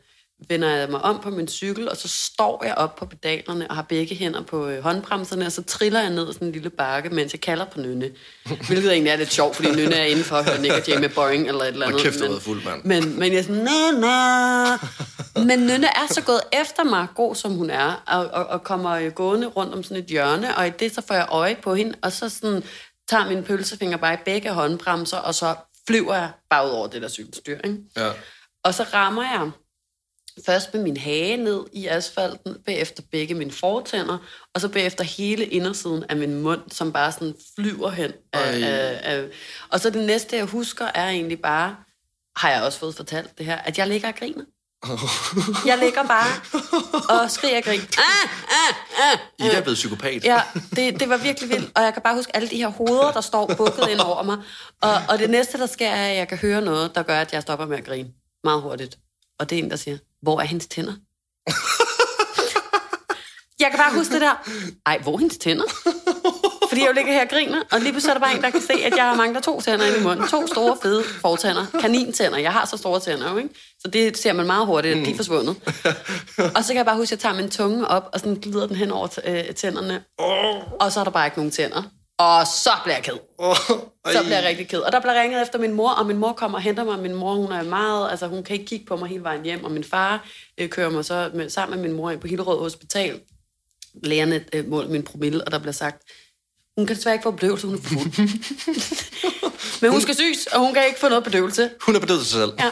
[0.48, 3.74] vender jeg mig om på min cykel, og så står jeg op på pedalerne og
[3.76, 7.10] har begge hænder på øh, håndbremserne, og så triller jeg ned sådan en lille bakke,
[7.10, 8.10] mens jeg kalder på Nynne.
[8.66, 10.98] Hvilket egentlig er lidt sjovt, fordi Nynne er inde for at høre Nick og Jay
[11.00, 12.02] med Boring eller et eller Og andet.
[12.04, 12.84] kæft, du har men- fuld, mand.
[12.84, 14.78] men, men jeg er sådan, Nynne.
[15.48, 18.90] Men Nynne er så gået efter mig, god som hun er, og, og, og kommer
[18.90, 21.74] øh, gående rundt om sådan et hjørne, og i det så får jeg øje på
[21.74, 22.62] hende, og så sådan,
[23.08, 25.54] tager min pølsefinger bare i begge håndbremser, og så
[25.86, 27.76] flyver jeg bare ud over det der cykelstyr, ikke?
[27.96, 28.08] Ja.
[28.64, 29.50] Og så rammer jeg
[30.46, 34.18] først med min hage ned i asfalten, bagefter begge mine fortænder,
[34.54, 38.12] og så bagefter hele indersiden af min mund, som bare sådan flyver hen.
[38.32, 39.24] Af, af, af.
[39.68, 41.76] Og så det næste, jeg husker, er egentlig bare,
[42.36, 44.44] har jeg også fået fortalt det her, at jeg ligger og griner.
[45.66, 46.32] Jeg ligger bare
[47.08, 47.84] og skriger og griner.
[47.98, 49.46] Ah, ah, ah.
[49.46, 50.24] Ida er blevet psykopat.
[50.24, 50.42] Ja,
[50.76, 51.70] det, det var virkelig vildt.
[51.74, 54.38] Og jeg kan bare huske alle de her hoveder, der står bukket ind over mig.
[54.80, 57.32] Og, og det næste, der sker, er, at jeg kan høre noget, der gør, at
[57.32, 58.08] jeg stopper med at grine.
[58.44, 58.98] Meget hurtigt.
[59.38, 60.92] Og det er en, der siger, hvor er hendes tænder?
[63.60, 64.34] jeg kan bare huske det der.
[64.86, 65.64] Ej, hvor er hendes tænder?
[66.68, 68.50] Fordi jeg jo ligger her og griner, og lige pludselig er der bare en, der
[68.50, 70.28] kan se, at jeg mangler to tænder ind i munden.
[70.28, 71.66] To store, fede fortænder.
[71.80, 72.38] Kanintænder.
[72.38, 73.50] Jeg har så store tænder, jo, ikke?
[73.80, 75.56] Så det ser man meget hurtigt, at de er forsvundet.
[76.56, 78.66] Og så kan jeg bare huske, at jeg tager min tunge op, og sådan glider
[78.66, 80.02] den hen over øh, tænderne.
[80.80, 81.82] Og så er der bare ikke nogen tænder.
[82.22, 83.18] Og så bliver jeg ked.
[83.38, 83.56] Oh,
[84.12, 84.78] Så bliver jeg rigtig ked.
[84.78, 86.98] Og der bliver ringet efter min mor, og min mor kommer og henter mig.
[86.98, 89.64] Min mor, hun er meget, altså hun kan ikke kigge på mig hele vejen hjem,
[89.64, 92.58] og min far øh, kører mig så med, sammen med min mor ind på Hillerød
[92.58, 93.20] Hospital.
[94.02, 96.02] Lægerne øh, målte min promille, og der bliver sagt,
[96.76, 98.28] hun kan desværre ikke få bedøvelse, hun er fuld.
[99.82, 101.70] Men hun skal syes, og hun kan ikke få noget bedøvelse.
[101.80, 102.52] Hun er bedøvet sig selv.
[102.58, 102.70] Ja.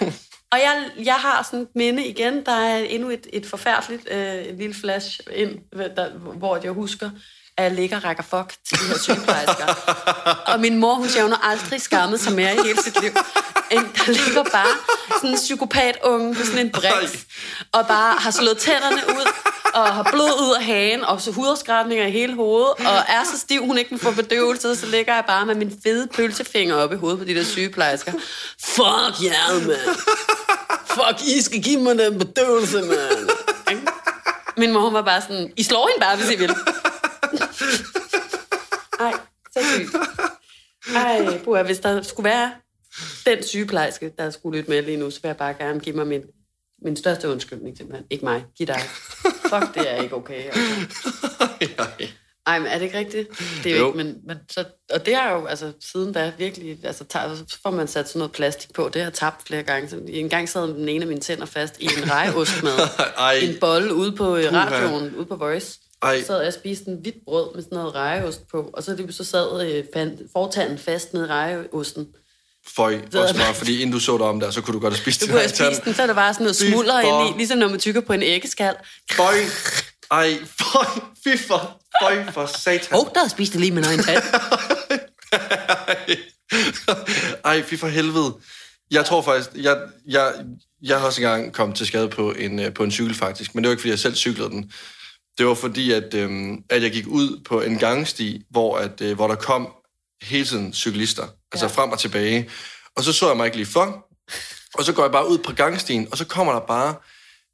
[0.52, 4.34] Og jeg, jeg har sådan et minde igen, der er endnu et, et forfærdeligt øh,
[4.34, 5.58] et lille flash ind,
[5.96, 7.10] der, hvor jeg husker,
[7.60, 9.66] at jeg ligger og rækker fuck til de her sygeplejersker.
[10.52, 13.10] og min mor, hun siger, hun har aldrig skammet sig mere i hele sit liv.
[13.70, 14.74] En, der ligger bare
[15.14, 17.26] sådan en psykopat-unge på sådan en briks,
[17.72, 19.26] og bare har slået tænderne ud,
[19.74, 23.38] og har blod ud af hagen, og så hudafskrabninger i hele hovedet, og er så
[23.38, 26.92] stiv, hun ikke kan få bedøvelse, så ligger jeg bare med min fede pølsefinger op
[26.92, 28.12] i hovedet på de der sygeplejersker.
[28.64, 29.96] Fuck jer, yeah, mand.
[30.86, 33.28] Fuck, I skal give mig den bedøvelse, mand.
[34.56, 36.54] Min mor hun var bare sådan, I slår hende bare, hvis I vil.
[39.00, 39.12] Ej,
[39.52, 39.96] så sygt.
[40.96, 42.52] Ej, buha, hvis der skulle være
[43.26, 46.06] den sygeplejerske, der skulle lytte med lige nu, så vil jeg bare gerne give mig
[46.06, 46.22] min,
[46.84, 48.06] min største undskyldning simpelthen.
[48.10, 48.80] Ikke mig, giv dig.
[49.50, 50.44] Fuck, det er ikke okay.
[50.44, 51.86] Altså.
[52.46, 53.28] Ej, men er det ikke rigtigt?
[53.64, 53.86] Det er jo Jo.
[53.86, 57.58] ikke, men, men så, og det er jo, altså, siden da virkelig, altså, tager, så
[57.62, 59.88] får man sat sådan noget plastik på, det har tabt flere gange.
[59.88, 62.78] Så en gang sad den ene af mine tænder fast i en rejeostmad.
[63.18, 63.32] Ej.
[63.42, 65.78] en bolle ude på øh, radioen, ude på Voice.
[66.02, 66.20] Ej.
[66.20, 68.94] Så sad jeg og spiste en hvidt brød med sådan noget rejeost på, og så,
[68.96, 72.06] lige så sad øh, fan- fortanden fast ned i rejeosten.
[72.76, 75.02] Føj, også bare, fordi inden du så dig om der, så kunne du godt have
[75.02, 77.34] spist Du din kunne have spist den, så er der bare sådan noget smulder ind
[77.34, 78.74] i, ligesom når man tykker på en æggeskal.
[79.12, 79.34] Føj.
[80.10, 80.84] Ej, føj.
[81.24, 82.94] Fy for, føj for satan.
[82.98, 84.22] Åh, oh, der har spist det lige med en tand.
[87.44, 88.34] Ej, fy for helvede.
[88.90, 90.32] Jeg tror faktisk, jeg, jeg,
[90.82, 93.64] jeg har også engang kommet til skade på en, øh, på en cykel faktisk, men
[93.64, 94.72] det var ikke, fordi jeg selv cyklede den.
[95.40, 99.14] Det var fordi, at, øhm, at jeg gik ud på en gangsti, hvor, at, øh,
[99.14, 99.72] hvor der kom
[100.22, 101.72] hele tiden cyklister, altså Ja.
[101.72, 102.50] frem og tilbage.
[102.96, 104.06] Og så så jeg mig ikke lige for,
[104.74, 106.94] og så går jeg bare ud på gangstien, og så kommer der bare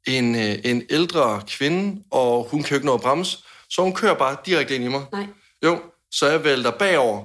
[0.07, 3.37] en, øh, en ældre kvinde, og hun kan jo ikke nå at bremse,
[3.69, 5.05] så hun kører bare direkte ind i mig.
[5.11, 5.25] Nej.
[5.63, 5.79] Jo,
[6.11, 7.23] så jeg vælter bagover,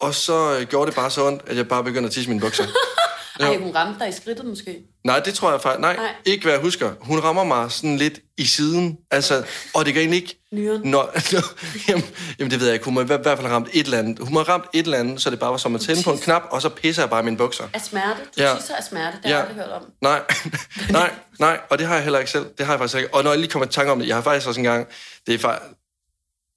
[0.00, 2.40] og så øh, gjorde det bare så ondt, at jeg bare begyndte at tisse mine
[2.40, 2.64] bukser.
[3.40, 4.78] Ej, hun ramte dig i skridtet måske.
[5.04, 5.80] Nej, det tror jeg faktisk.
[5.80, 6.14] Nej, Nej.
[6.24, 6.92] Ikke hvad jeg husker.
[7.00, 8.98] Hun rammer mig sådan lidt i siden.
[9.10, 10.38] Altså, og det gør egentlig ikke...
[10.52, 10.80] Nyren.
[10.90, 11.08] Nå,
[11.88, 12.04] jamen,
[12.38, 12.84] jamen, det ved jeg ikke.
[12.84, 14.18] Hun må i hvert fald ramt et eller andet.
[14.18, 16.12] Hun må have ramt et eller andet, så det bare var som at tænde på
[16.12, 17.64] en knap, og så pisser jeg bare i mine bukser.
[17.74, 18.20] Af smerte?
[18.36, 18.54] Du Ja.
[18.56, 19.82] tisser af smerte, det har jeg aldrig hørt om.
[20.00, 20.20] Nej,
[20.90, 22.46] nej, nej, og det har jeg heller ikke selv.
[22.58, 23.14] Det har jeg faktisk ikke.
[23.14, 24.86] Og når jeg lige kommer i tanke om det, jeg har faktisk også engang...
[25.26, 25.72] Det er faktisk...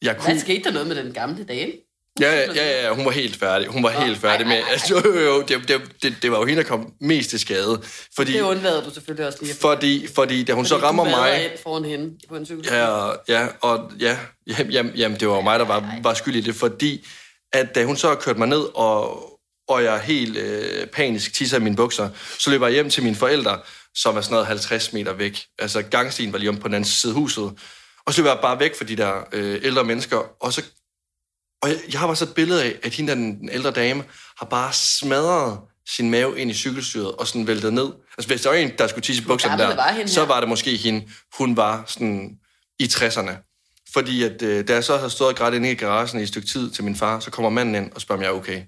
[0.02, 0.32] Jeg kunne...
[0.32, 1.72] Hvad skete der noget med den gamle dame?
[2.20, 3.68] Ja, ja, ja, ja, hun var helt færdig.
[3.68, 4.58] Hun var Nå, helt færdig ej, med...
[4.58, 4.70] ej.
[4.72, 7.40] Altså, jo, jo, jo, det, det, det, det var jo hende, der kom mest til
[7.40, 7.82] skade.
[8.16, 9.56] Fordi, Det undlader du selvfølgelig også lige.
[9.56, 11.44] fordi, fordi da hun så rammer du mig...
[11.44, 12.66] ind foran hende på en cykel.
[12.66, 14.18] Ja, ja, og ja,
[14.70, 17.08] jamen, jamen, det var jo mig, der var, var skyld i det, fordi
[17.54, 19.30] at da hun så kørte mig ned, og,
[19.68, 23.16] og jeg helt øh, panisk tisser i mine bukser, så løber jeg hjem til mine
[23.16, 23.60] forældre,
[23.96, 25.40] som er sådan noget 50 meter væk.
[25.60, 27.52] Altså gangstien var lige om på den anden side af huset.
[28.06, 30.64] Og så løber jeg bare væk fra de der øh, ældre mennesker, og så
[31.62, 34.04] og jeg, jeg har bare så et billede af, at hende, den, den ældre dame,
[34.40, 37.88] har bare smadret sin mave ind i cykelstyret og sådan væltet ned.
[38.18, 40.28] Altså, hvis der var en, der skulle tisse i bukserne der, var hende så her?
[40.28, 41.08] var det måske hende.
[41.38, 42.30] Hun var sådan
[42.80, 43.32] i 60'erne.
[43.94, 46.28] Fordi at, øh, da jeg så havde stået og grædt inde i garagen i et
[46.28, 48.62] stykke tid til min far, så kommer manden ind og spørger, om jeg er okay.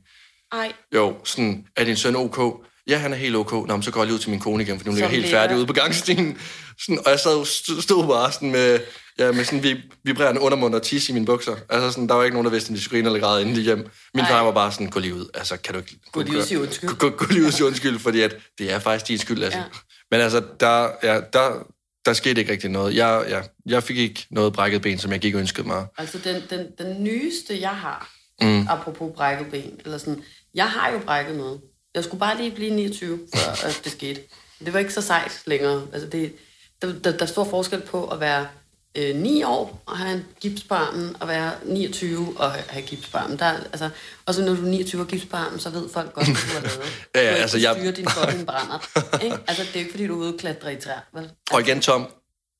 [0.51, 2.63] Ej, Jo, sådan, er din søn ok?
[2.87, 3.51] Ja, han er helt ok.
[3.51, 5.29] Nå, men så går jeg lige ud til min kone igen, for nu ligger helt
[5.29, 6.37] færdig ude på gangstien.
[6.85, 8.79] Sådan, og jeg sad, st- stod bare sådan med,
[9.19, 11.55] ja, med sådan vib- vibrerende undermund og tisse i mine bukser.
[11.69, 13.55] Altså sådan, der var ikke nogen, der vidste, om de skulle grine eller græde inden
[13.55, 13.89] de hjem.
[14.13, 14.29] Min Ej.
[14.29, 15.29] far var bare sådan, gå lige ud.
[15.33, 15.99] Altså, kan du ikke...
[16.11, 16.89] Gå lige ud sige undskyld.
[16.89, 19.59] Gå, gå, lige ud sige undskyld, fordi at det er faktisk din skyld, altså.
[19.59, 19.65] Ja.
[20.11, 21.67] Men altså, der, ja, der,
[22.05, 22.95] der skete ikke rigtig noget.
[22.95, 25.85] Jeg, ja, jeg fik ikke noget brækket ben, som jeg gik og ønskede mig.
[25.97, 28.09] altså den, den, den nyeste, jeg har,
[28.41, 28.67] mm.
[28.67, 31.61] apropos brækket ben, eller sådan, jeg har jo brækket noget.
[31.95, 34.21] Jeg skulle bare lige blive 29, før at det skete.
[34.65, 35.87] Det var ikke så sejt længere.
[35.93, 36.33] Altså det,
[36.81, 38.47] der, der, der er stor forskel på at være
[38.95, 43.07] øh, 9 år og have en gips på armen, og være 29 og have, gips
[43.07, 43.39] på armen.
[43.39, 43.89] Der, er- altså,
[44.25, 46.35] og så når du er 29 og gips på armen, så ved folk godt, hvad
[46.35, 47.05] du har lavet.
[47.15, 48.87] Ja, ja, du altså, kunnet jeg- styre din fucking brænder.
[49.23, 49.37] Ikke?
[49.47, 50.99] Altså, det er ikke, fordi du er ude og klatre i træer.
[51.13, 51.31] Vel?
[51.51, 52.07] Og igen, Tom,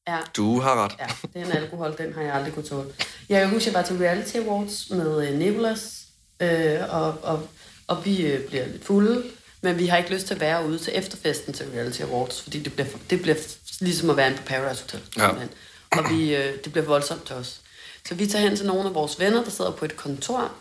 [0.07, 0.17] Ja.
[0.37, 0.91] du har ret.
[0.99, 2.89] Ja, den alkohol, den har jeg aldrig kunne tåle.
[3.29, 6.03] Jeg kan huske, at jeg var til Reality Awards med øh, Nicholas,
[6.39, 7.47] øh, og, og,
[7.87, 9.23] og vi øh, bliver lidt fulde,
[9.61, 12.59] men vi har ikke lyst til at være ude til efterfesten til Reality Awards, fordi
[12.63, 13.35] det bliver, det bliver
[13.79, 14.99] ligesom at være inde på Paradise Hotel.
[15.17, 15.21] Ja.
[15.21, 15.49] simpelthen.
[15.91, 17.61] Og vi, øh, det bliver voldsomt til os.
[18.07, 20.51] Så vi tager hen til nogle af vores venner, der sidder på et kontor,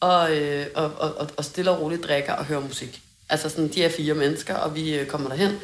[0.00, 3.00] og, øh, og, og, og, stille og roligt drikker og hører musik.
[3.28, 5.60] Altså sådan, de er fire mennesker, og vi øh, kommer derhen.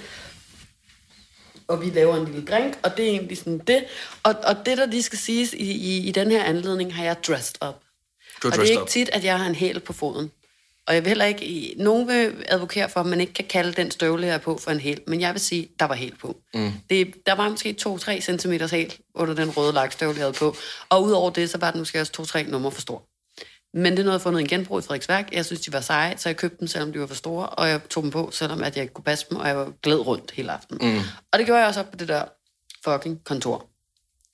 [1.68, 3.84] Og vi laver en lille drink, og det er egentlig sådan det.
[4.22, 7.16] Og, og det, der lige skal siges i, i, i den her anledning, har jeg
[7.26, 7.74] dressed up.
[8.42, 10.30] Du Og det er ikke tit, at jeg har en hæl på foden.
[10.88, 11.74] Og jeg vil heller ikke...
[11.76, 14.70] Nogen vil advokere for, at man ikke kan kalde den støvle, jeg er på, for
[14.70, 15.00] en hæl.
[15.06, 16.36] Men jeg vil sige, der var hæl på.
[16.54, 16.72] Mm.
[16.90, 20.56] Det, der var måske 2-3 cm hæl under den røde lakstøvle, jeg havde på.
[20.88, 23.06] Og udover det, så var den måske også 2-3 numre for stor.
[23.74, 25.32] Men det er noget, jeg fundet i en genbrug i Frederiksværk.
[25.32, 27.46] Jeg synes, de var seje, så jeg købte dem, selvom de var for store.
[27.46, 29.72] Og jeg tog dem på, selvom at jeg ikke kunne passe dem, og jeg var
[29.82, 30.92] glæd rundt hele aftenen.
[30.92, 31.00] Mm.
[31.32, 32.24] Og det gjorde jeg også op på det der
[32.84, 33.69] fucking kontor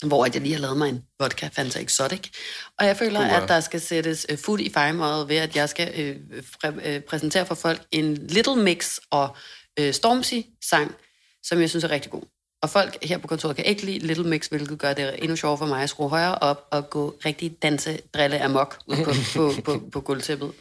[0.05, 2.31] hvor jeg lige har lavet mig en vodka Fanta Exotic.
[2.79, 3.43] Og jeg føler, Uha.
[3.43, 6.17] at der skal sættes øh, fod i fejmåret ved, at jeg skal øh,
[6.65, 9.37] præ- øh, præsentere for folk en Little Mix og
[9.79, 10.95] øh, Stormzy-sang,
[11.43, 12.23] som jeg synes er rigtig god.
[12.63, 15.59] Og folk her på kontoret kan ikke lide Little Mix, hvilket gør det endnu sjovere
[15.59, 19.63] for mig at skrue højere op og gå rigtig danse, drille amok ud på, på,
[19.65, 20.53] på, på gulvtæppet.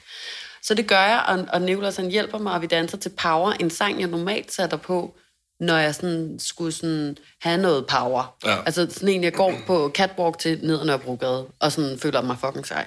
[0.64, 3.52] Så det gør jeg, og, og Nicolas han hjælper mig, og vi danser til Power,
[3.52, 5.18] en sang, jeg normalt sætter på,
[5.60, 8.36] når jeg sådan skulle sådan have noget power.
[8.46, 8.58] Ja.
[8.66, 12.38] Altså sådan en, jeg går på catwalk til ned ad Nørrebrogade, og sådan føler mig
[12.40, 12.86] fucking sej.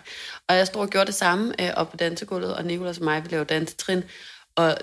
[0.48, 3.24] Og jeg stod og gjorde det samme øh, op på dansegulvet, og Nicolas og mig,
[3.24, 4.02] vi laver dansetrin,
[4.57, 4.76] og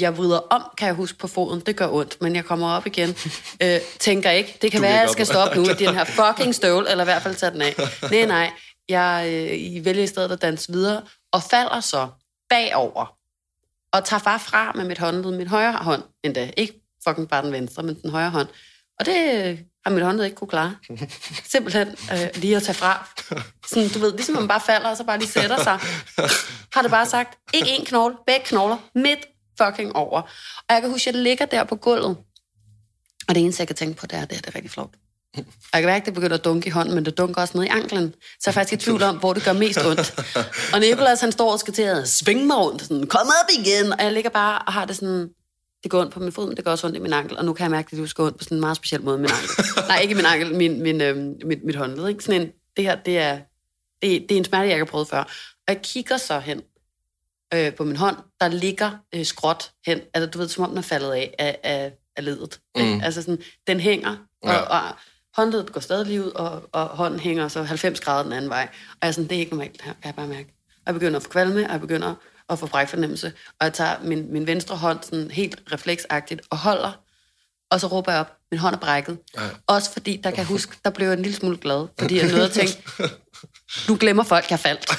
[0.00, 1.60] jeg vrider om, kan jeg huske på foden.
[1.60, 3.08] Det gør ondt, men jeg kommer op igen.
[3.62, 6.04] Øh, tænker ikke, det kan Du være, at jeg skal stoppe nu i den her
[6.18, 7.74] fucking støvle, eller i hvert fald tage den af.
[8.10, 8.50] Nej, nej.
[8.88, 12.08] Jeg øh, I vælger i stedet at danse videre, og falder så
[12.50, 13.16] bagover,
[13.92, 16.50] og tager far fra med mit håndled, min højre hånd endda.
[16.56, 18.48] Ikke fucking bare den venstre, men den højre hånd.
[19.00, 20.76] Og det øh, har mit håndled ikke kunne klare.
[21.52, 23.08] Simpelthen øh, lige at tage fra.
[23.66, 25.78] Sådan, du ved, ligesom man bare falder, og så bare lige sætter sig.
[26.74, 29.26] Har det bare sagt, ikke en knogle, begge knogler, midt
[29.62, 30.22] fucking over.
[30.58, 32.16] Og jeg kan huske, at jeg ligger der på gulvet.
[33.28, 34.90] Og det eneste, jeg kan tænke på, det er, det er, det er rigtig flot.
[35.36, 37.58] Og jeg kan mærke, at det begynder at dunke i hånden, men det dunker også
[37.58, 38.12] ned i anklen.
[38.12, 40.20] Så jeg er faktisk i tvivl om, hvor det gør mest ondt.
[40.74, 43.92] Og Nicolas, han står og skal til at svinge mig rundt, sådan, kom op igen.
[43.92, 45.28] Og jeg ligger bare og har det sådan,
[45.86, 47.38] det går ondt på min fod, men det går også ondt i min ankel.
[47.38, 49.18] Og nu kan jeg mærke, at det skal ondt på sådan en meget speciel måde,
[49.18, 49.64] min ankel.
[49.88, 52.08] Nej, ikke min ankel, min, min, øh, mit, mit håndled.
[52.08, 52.24] Ikke?
[52.24, 53.38] Sådan en, det her, det er,
[54.02, 55.18] det, det er en smerte, jeg ikke har prøvet før.
[55.68, 56.62] Og jeg kigger så hen
[57.54, 60.00] øh, på min hånd, der ligger øh, skråt hen.
[60.14, 62.60] Altså, du ved, som om den er faldet af, af, af, af ledet.
[62.76, 63.00] Mm.
[63.00, 64.58] Altså sådan, den hænger, og, Ja.
[64.60, 64.80] og
[65.36, 68.68] håndledet går stadig lige ud, og, og hånden hænger så 90 grader den anden vej.
[68.72, 70.54] Og jeg er sådan, det er ikke normalt, det her, kan jeg bare mærke.
[70.68, 72.14] Og jeg begynder at få kvalme, og jeg begynder
[72.48, 76.92] at få brækfornemmelse, og jeg tager min, min venstre hånd sådan helt refleksagtigt og holder,
[77.70, 79.18] og så råber jeg op, min hånd er brækket.
[79.36, 79.40] Ja.
[79.66, 82.28] Også fordi, der kan jeg huske, der blev jeg en lille smule glad, fordi jeg
[82.32, 82.82] nåede at tænke,
[83.88, 84.90] nu glemmer folk, jeg faldt.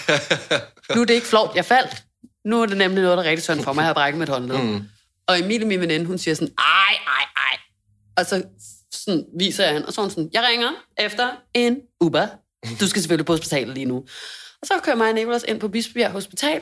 [0.96, 2.04] Nu er det ikke flot, jeg faldt.
[2.46, 4.30] Nu er det nemlig noget, der er rigtig synd for mig, jeg har brækket mit
[4.30, 4.58] håndled.
[4.58, 4.84] Mm.
[5.28, 7.58] Og Emilie, min veninde, hun siger sådan, ej, ej, ej.
[8.18, 8.44] Og så
[8.92, 12.28] sådan, viser jeg hende, og så hun sådan, jeg ringer efter en Uber.
[12.80, 13.98] Du skal selvfølgelig på hospitalet lige nu.
[14.62, 16.62] Og så kører mig og Nicolas ind på Bispebjerg Hospital,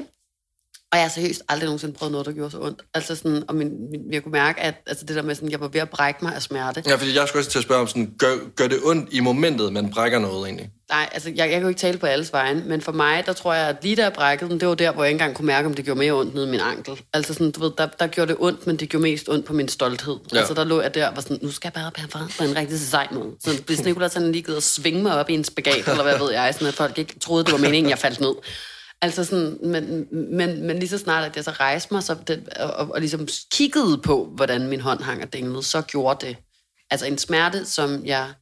[0.92, 2.82] og jeg har seriøst aldrig nogensinde prøvet noget, der gjorde så ondt.
[2.94, 5.60] Altså sådan, og min, min, jeg kunne mærke, at altså det der med sådan, jeg
[5.60, 6.84] var ved at brække mig af smerte.
[6.88, 9.20] Ja, fordi jeg skulle også til at spørge om sådan, gør, gør det ondt i
[9.20, 10.70] momentet, man brækker noget egentlig?
[10.90, 13.34] Nej, altså jeg, jeg kan jo ikke tale på alles vegne, men for mig, der
[13.34, 15.46] tror jeg, at lige jeg brækkede den, det var der, hvor jeg ikke engang kunne
[15.46, 17.02] mærke, om det gjorde mere ondt nede i min ankel.
[17.14, 19.54] Altså sådan, du ved, der, der gjorde det ondt, men det gjorde mest ondt på
[19.54, 20.18] min stolthed.
[20.34, 20.38] Ja.
[20.38, 22.56] Altså der lå jeg der og var sådan, nu skal jeg bare være på en
[22.56, 23.32] rigtig sej måde.
[23.40, 26.18] Så hvis Nicolás han lige givet at svinge mig op i en spagat, eller hvad
[26.18, 28.36] ved jeg, sådan at folk ikke troede, det var meningen, jeg faldt ned.
[29.02, 32.50] Altså sådan, men, men, men lige så snart, at jeg så rejste mig så det,
[32.50, 36.38] og, og, og ligesom kiggede på, hvordan min hånd hang og dinglede, så gjorde det.
[36.92, 38.34] Altså en smerte, som jeg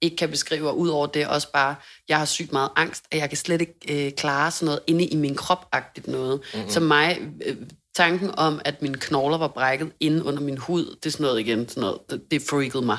[0.00, 1.74] ikke kan beskrive, og udover det også bare,
[2.08, 5.06] jeg har sygt meget angst, at jeg kan slet ikke øh, klare sådan noget inde
[5.06, 6.40] i min krop-agtigt noget.
[6.54, 6.70] Mm-hmm.
[6.70, 7.56] Så mig, øh,
[7.94, 11.40] tanken om, at mine knogler var brækket inde under min hud, det er sådan noget
[11.40, 12.98] igen, sådan noget, det, det freakede mig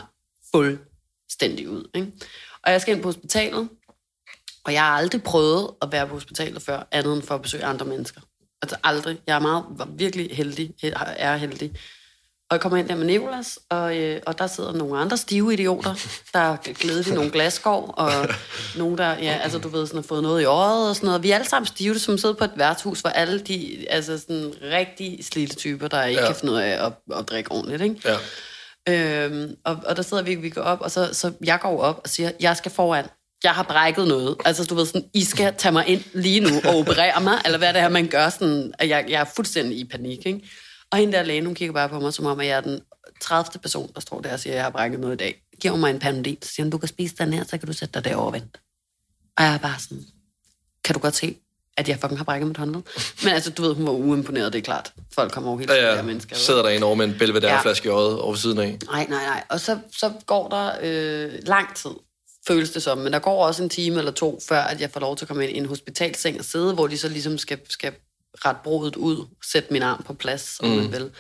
[0.55, 1.89] fuldstændig ud.
[1.95, 2.11] Ikke?
[2.63, 3.69] Og jeg skal ind på hospitalet,
[4.67, 7.65] og jeg har aldrig prøvet at være på hospitalet før, andet end for at besøge
[7.65, 8.21] andre mennesker.
[8.61, 9.17] Altså aldrig.
[9.27, 11.71] Jeg er meget, virkelig heldig, er heldig.
[12.49, 15.53] Og jeg kommer ind der med Nicolas, og, øh, og der sidder nogle andre stive
[15.53, 15.93] idioter,
[16.33, 18.11] der er glædet i nogle glasskår, og
[18.77, 21.23] nogle, der, ja, altså du ved, sådan, har fået noget i øjet og sådan noget.
[21.23, 24.53] Vi er alle sammen stive, som sidder på et værtshus, hvor alle de, altså sådan
[24.61, 26.27] rigtig slidte typer, der ikke Ja.
[26.27, 28.01] kan finde ud af at, at drikke ordentligt, ikke?
[28.05, 28.17] Ja.
[29.25, 31.99] Øhm, og, og der sidder vi, vi går op, og så, så jeg går op
[32.03, 33.05] og siger, jeg skal foran.
[33.43, 34.35] Jeg har brækket noget.
[34.45, 37.57] Altså, du ved sådan, I skal tage mig ind lige nu og operere mig, eller
[37.57, 40.41] hvad det er, man gør sådan, at jeg, jeg er fuldstændig i panik, ikke?
[40.91, 42.79] Og hende der læge, hun kigger bare på mig, som om, at jeg er den
[43.21, 43.59] 30.
[43.59, 45.41] person, der står der og siger, at jeg har brækket noget i dag.
[45.61, 47.73] Giv mig en panodil, så siger hun, du kan spise den her, så kan du
[47.73, 48.59] sætte dig derovre og vente.
[49.37, 50.03] Og jeg er bare sådan,
[50.83, 51.35] kan du godt se,
[51.77, 52.81] at jeg fucking har brækket mit håndled?
[53.23, 54.93] Men altså, du ved, hun var uimponeret, det er klart.
[55.15, 56.01] Folk kommer over helt Ja, ja, ja.
[56.01, 56.35] mennesker.
[56.35, 58.77] Sidder der en over med en Belvedere-flaske i øjet over siden af.
[58.85, 59.43] Nej, nej, nej.
[59.49, 61.91] Og så, så går der øh, lang tid,
[62.47, 62.97] føles det som.
[62.97, 65.27] Men der går også en time eller to, før at jeg får lov til at
[65.27, 67.93] komme ind i en hospitalseng og sidde, hvor de så ligesom skal, skal
[68.33, 70.75] ret brodet ud, sætte min arm på plads, om mm.
[70.75, 71.11] man vil.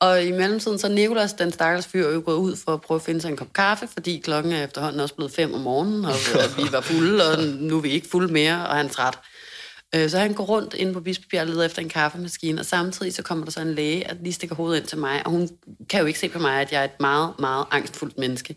[0.00, 2.96] Og i mellemtiden, så er Nikolas, den stakkels fyr, jo gået ud for at prøve
[2.96, 6.04] at finde sig en kop kaffe, fordi klokken er efterhånden også blevet fem om morgenen,
[6.04, 6.14] og
[6.56, 9.18] vi var fulde, og nu er vi ikke fulde mere, og han er træt.
[9.94, 13.14] Øh, så han går rundt ind på Bispebjerg og leder efter en kaffemaskine, og samtidig
[13.14, 15.48] så kommer der så en læge, at lige stikker hovedet ind til mig, og hun
[15.90, 18.56] kan jo ikke se på mig, at jeg er et meget, meget angstfuldt menneske,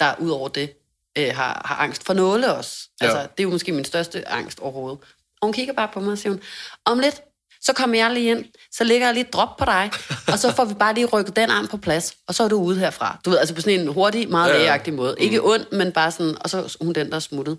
[0.00, 0.85] der ud over det
[1.18, 2.88] øh, har, har angst for nåle også.
[3.00, 3.22] Altså, Ja.
[3.22, 4.98] det er jo måske min største angst overhovedet.
[5.40, 6.40] Og hun kigger bare på mig og siger hun,
[6.84, 7.22] om lidt,
[7.60, 9.90] så kommer jeg lige ind, så lægger jeg lige et drop på dig,
[10.32, 12.56] og så får vi bare lige rykket den arm på plads, og så er du
[12.56, 13.18] ude herfra.
[13.24, 15.16] Du ved, altså på sådan en hurtig, meget Ja, lægeagtig måde.
[15.18, 17.58] Ikke ond, men bare sådan, og så er hun den, der er smuttet.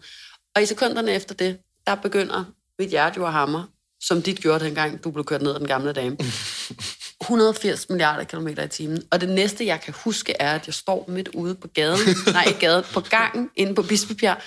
[0.56, 2.44] Og i sekunderne efter det, der begynder
[2.80, 3.66] mit hjerte jo at hamre,
[4.04, 6.18] som dit gjorde dengang, du blev kørt ned af den gamle dame.
[7.28, 9.04] 180 milliarder kilometer i timen.
[9.12, 12.00] Og det næste, jeg kan huske, er, at jeg står midt ude på gaden,
[12.34, 14.38] nej, ikke gaden, på gangen inde på Bispebjerg,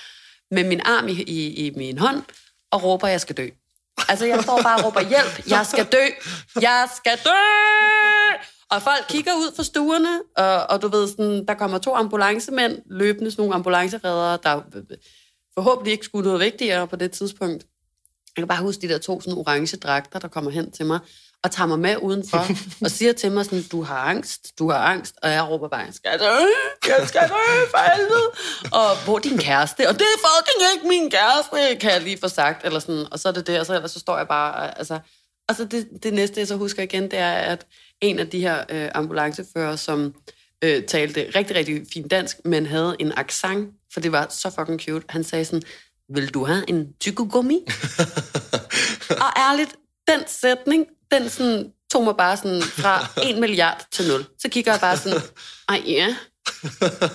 [0.50, 2.22] med min arm i, i, i min hånd,
[2.70, 3.48] og råber, at jeg skal dø.
[4.08, 6.04] Altså, jeg står bare og råber, hjælp, jeg skal dø,
[6.60, 7.30] jeg skal dø!
[8.70, 12.78] Og folk kigger ud fra stuerne, og, og du ved, sådan, der kommer to ambulancemænd,
[12.86, 14.62] løbende sådan nogle ambulanceredere, der
[15.54, 17.64] forhåbentlig ikke skulle noget vigtigere på det tidspunkt.
[18.36, 20.98] Jeg kan bare huske de der to sådan orange dragter, der kommer hen til mig,
[21.44, 22.46] og tager mig med udenfor,
[22.84, 25.92] og siger til mig sådan, du har angst, du har angst, og jeg råber bare,
[25.92, 26.24] skal dø,
[26.86, 28.30] jeg skal dø, for helvede.
[28.72, 29.88] Og hvor din kæreste?
[29.88, 33.18] Og det er fucking ikke min kæreste, kan jeg lige få sagt, eller sådan, og
[33.18, 34.98] så er det det, og så, ellers så står jeg bare, altså,
[35.48, 37.66] og så det, det næste, jeg så husker igen, det er, at
[38.00, 40.14] en af de her øh, ambulancefører, som
[40.64, 44.80] øh, talte rigtig, rigtig fint dansk, men havde en accent, for det var så fucking
[44.80, 45.06] cute.
[45.08, 45.62] Han sagde sådan,
[46.14, 47.66] vil du have en tykkegummi?
[49.24, 49.76] og ærligt,
[50.08, 54.24] den sætning, den sådan, tog mig bare sådan fra 1 milliard til 0.
[54.38, 55.20] Så kigger jeg bare sådan,
[55.68, 56.16] ej ja,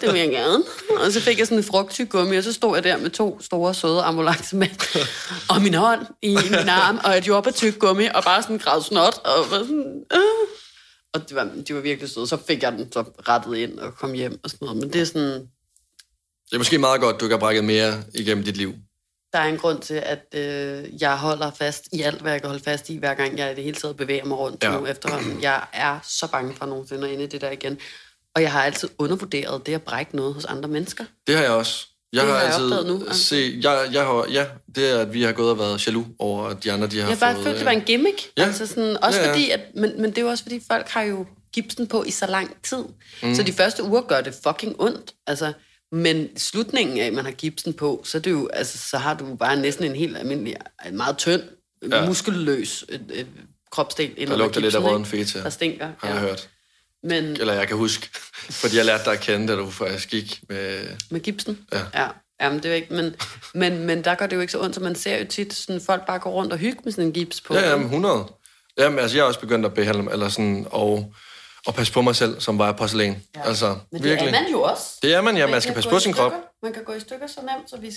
[0.02, 0.64] det vil jeg gerne.
[1.00, 3.74] Og så fik jeg sådan en frugttyggummi, og så stod jeg der med to store,
[3.74, 4.98] søde ambulancemænd,
[5.50, 9.52] og min hånd i min arm, og et jordbærtyggummi, og bare sådan græd snot, og
[9.52, 10.20] var sådan, øh.
[11.14, 12.28] Og det var, de var virkelig søde.
[12.28, 14.82] Så fik jeg den så rettet ind og kom hjem og sådan noget.
[14.82, 15.32] Men det er sådan,
[16.50, 18.74] Det er måske meget godt, du ikke har brækket mere igennem dit liv.
[19.36, 22.50] Der er en grund til, at øh, jeg holder fast i alt, hvad jeg kan
[22.50, 24.72] holde fast i, hver gang jeg i det hele taget bevæger mig rundt Ja.
[24.80, 25.42] nu efterhånden.
[25.42, 27.78] Jeg er så bange for nogensinde at ende i det der igen.
[28.36, 31.04] Og jeg har altid undervurderet det at brække noget hos andre mennesker.
[31.28, 31.88] Det har jeg også.
[32.14, 34.46] Jeg Det har, har altid nu, se, jeg, jeg har, ja,
[34.76, 37.08] det er, at vi har gået og været jaloux over, at de andre, de har
[37.10, 37.46] Jeg har bare fået...
[37.46, 38.22] følt, det var en gimmick.
[38.38, 38.44] Ja.
[38.44, 39.26] Altså sådan, også ja.
[39.26, 39.32] ja.
[39.32, 42.12] Fordi, at, men, men det er jo også fordi, folk har jo gipsen på i
[42.12, 42.84] så lang tid.
[43.24, 43.36] Mm.
[43.36, 45.14] Så de første uger gør det fucking ondt.
[45.28, 45.54] Altså,
[45.96, 49.14] men slutningen af, at man har gipsen på, så, er det jo, altså, så har
[49.14, 50.56] du bare næsten en helt almindelig,
[50.88, 51.42] en meget tynd,
[51.92, 52.06] Ja.
[52.06, 53.28] muskelløs et, et
[53.72, 55.06] kropsdel Der lugter lidt af ikke?
[55.10, 55.90] feta, Der stinker.
[56.00, 56.50] har jeg hørt.
[57.04, 58.10] Men Eller jeg kan huske,
[58.50, 60.80] fordi jeg lærte dig at kende, da du faktisk gik med...
[61.12, 61.60] med gipsen?
[61.74, 61.82] Ja.
[61.94, 62.08] ja.
[62.42, 63.16] Jamen, det er ikke, men,
[63.54, 65.82] men, men der gør det jo ikke så ondt, så man ser jo tit sådan,
[65.82, 67.54] folk bare gå rundt og hygge med sådan en gips på.
[67.56, 68.26] Ja, jamen 100.
[68.78, 71.14] Jamen, altså, jeg har også begyndt at behandle eller sådan, og,
[71.66, 73.24] og passe på mig selv, som var porcelæn.
[73.36, 73.48] Ja.
[73.48, 74.34] Altså, Men det virkelig.
[74.34, 74.84] er man jo også.
[75.02, 75.46] Det er man, ja.
[75.46, 76.32] Man kan skal passe på sin krop.
[76.64, 77.92] Man kan gå i stykker så nemt, så vi...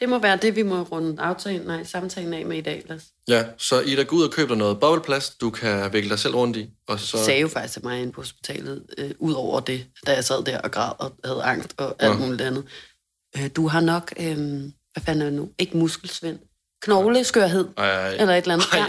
[0.00, 3.02] Det må være det, vi må runde aftalen, nej, samtalen af med i dag, Lars.
[3.28, 6.34] Ja, så Ida, gå ud og køb dig noget bobleplast, du kan vikle dig selv
[6.36, 6.70] rundt i.
[6.88, 7.24] Og så...
[7.24, 10.44] Sagde jo faktisk til mig inde på hospitalet, øh, ud over det, da jeg sad
[10.44, 12.18] der og græd og havde angst og alt Ja.
[12.18, 12.64] muligt andet.
[13.38, 15.48] Øh, du har nok, øh, hvad fanden er det nu?
[15.58, 16.38] Ikke muskelsvind.
[16.82, 17.68] Knogleskørhed.
[17.76, 18.08] Ej.
[18.14, 18.66] Eller et eller andet.
[18.72, 18.78] Ej.
[18.78, 18.84] Ja.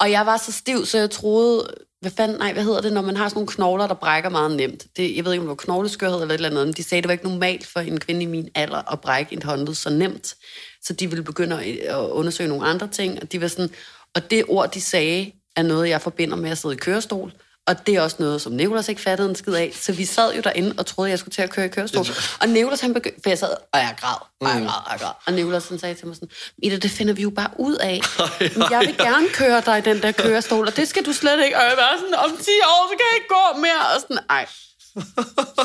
[0.00, 3.02] Og jeg var så stiv, så jeg troede, hvad fanden, nej, hvad hedder det, når
[3.02, 4.86] man har sådan nogle knogler, der brækker meget nemt.
[4.96, 7.02] Det, jeg ved ikke, om det var knogleskørhed eller et eller andet, men de sagde,
[7.02, 9.90] det var ikke normalt for en kvinde i min alder at brække et håndled så
[9.90, 10.36] nemt.
[10.82, 13.70] Så de ville begynde at at undersøge nogle andre ting, og de var sådan,
[14.14, 17.32] og det ord, de sagde, er noget, jeg forbinder med at sidde i kørestol.
[17.68, 19.72] Og det er også noget, som Nicolas ikke fattede en skid af.
[19.80, 22.04] Så vi sad jo derinde og troede, jeg skulle til at køre i kørestol.
[22.40, 25.00] Og Nicolas, han begyndte, for jeg sad, og jeg græd, og jeg græd, og jeg
[25.00, 25.12] græd.
[25.26, 26.28] Og Nicolas, han sagde til mig sådan,
[26.62, 28.00] Ida, det finder vi jo bare ud af.
[28.56, 31.44] Men jeg vil gerne køre dig i den der kørestol, og det skal du slet
[31.44, 31.56] ikke.
[31.56, 33.80] Og jeg var sådan, om 10 år, så kan jeg ikke gå mere.
[33.94, 34.46] Og sådan, ej.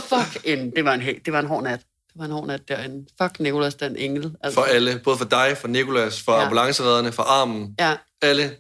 [0.09, 1.79] Fuck en, det var en, helt, det var en hård nat.
[1.79, 3.05] Det var en hård nat derinde.
[3.21, 4.31] Fuck Nicolas, den engel.
[4.43, 6.43] Altså, For alle, både for dig, for Nikolas, for ja.
[6.43, 8.57] Ambulanceredderne, for armen, Ja, alle fik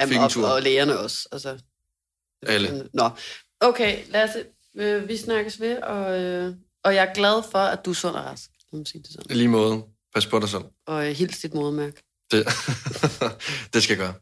[0.00, 0.46] Jamen, en og, tur.
[0.48, 1.28] og lægerne også.
[1.32, 1.58] Altså,
[2.46, 2.88] Alle.
[2.92, 3.10] Nå,
[3.60, 4.44] okay, Lasse,
[4.76, 6.54] øh, vi snakkes ved, og, øh,
[6.84, 8.50] og jeg er glad for, at du er sund og rask.
[8.72, 9.26] Lad mig sige det sådan.
[9.30, 9.84] I lige måde.
[10.14, 10.62] Pas på dig selv.
[10.86, 12.02] Og øh, hils dit modermærke.
[12.30, 12.46] Det,
[13.72, 14.14] det skal jeg gøre.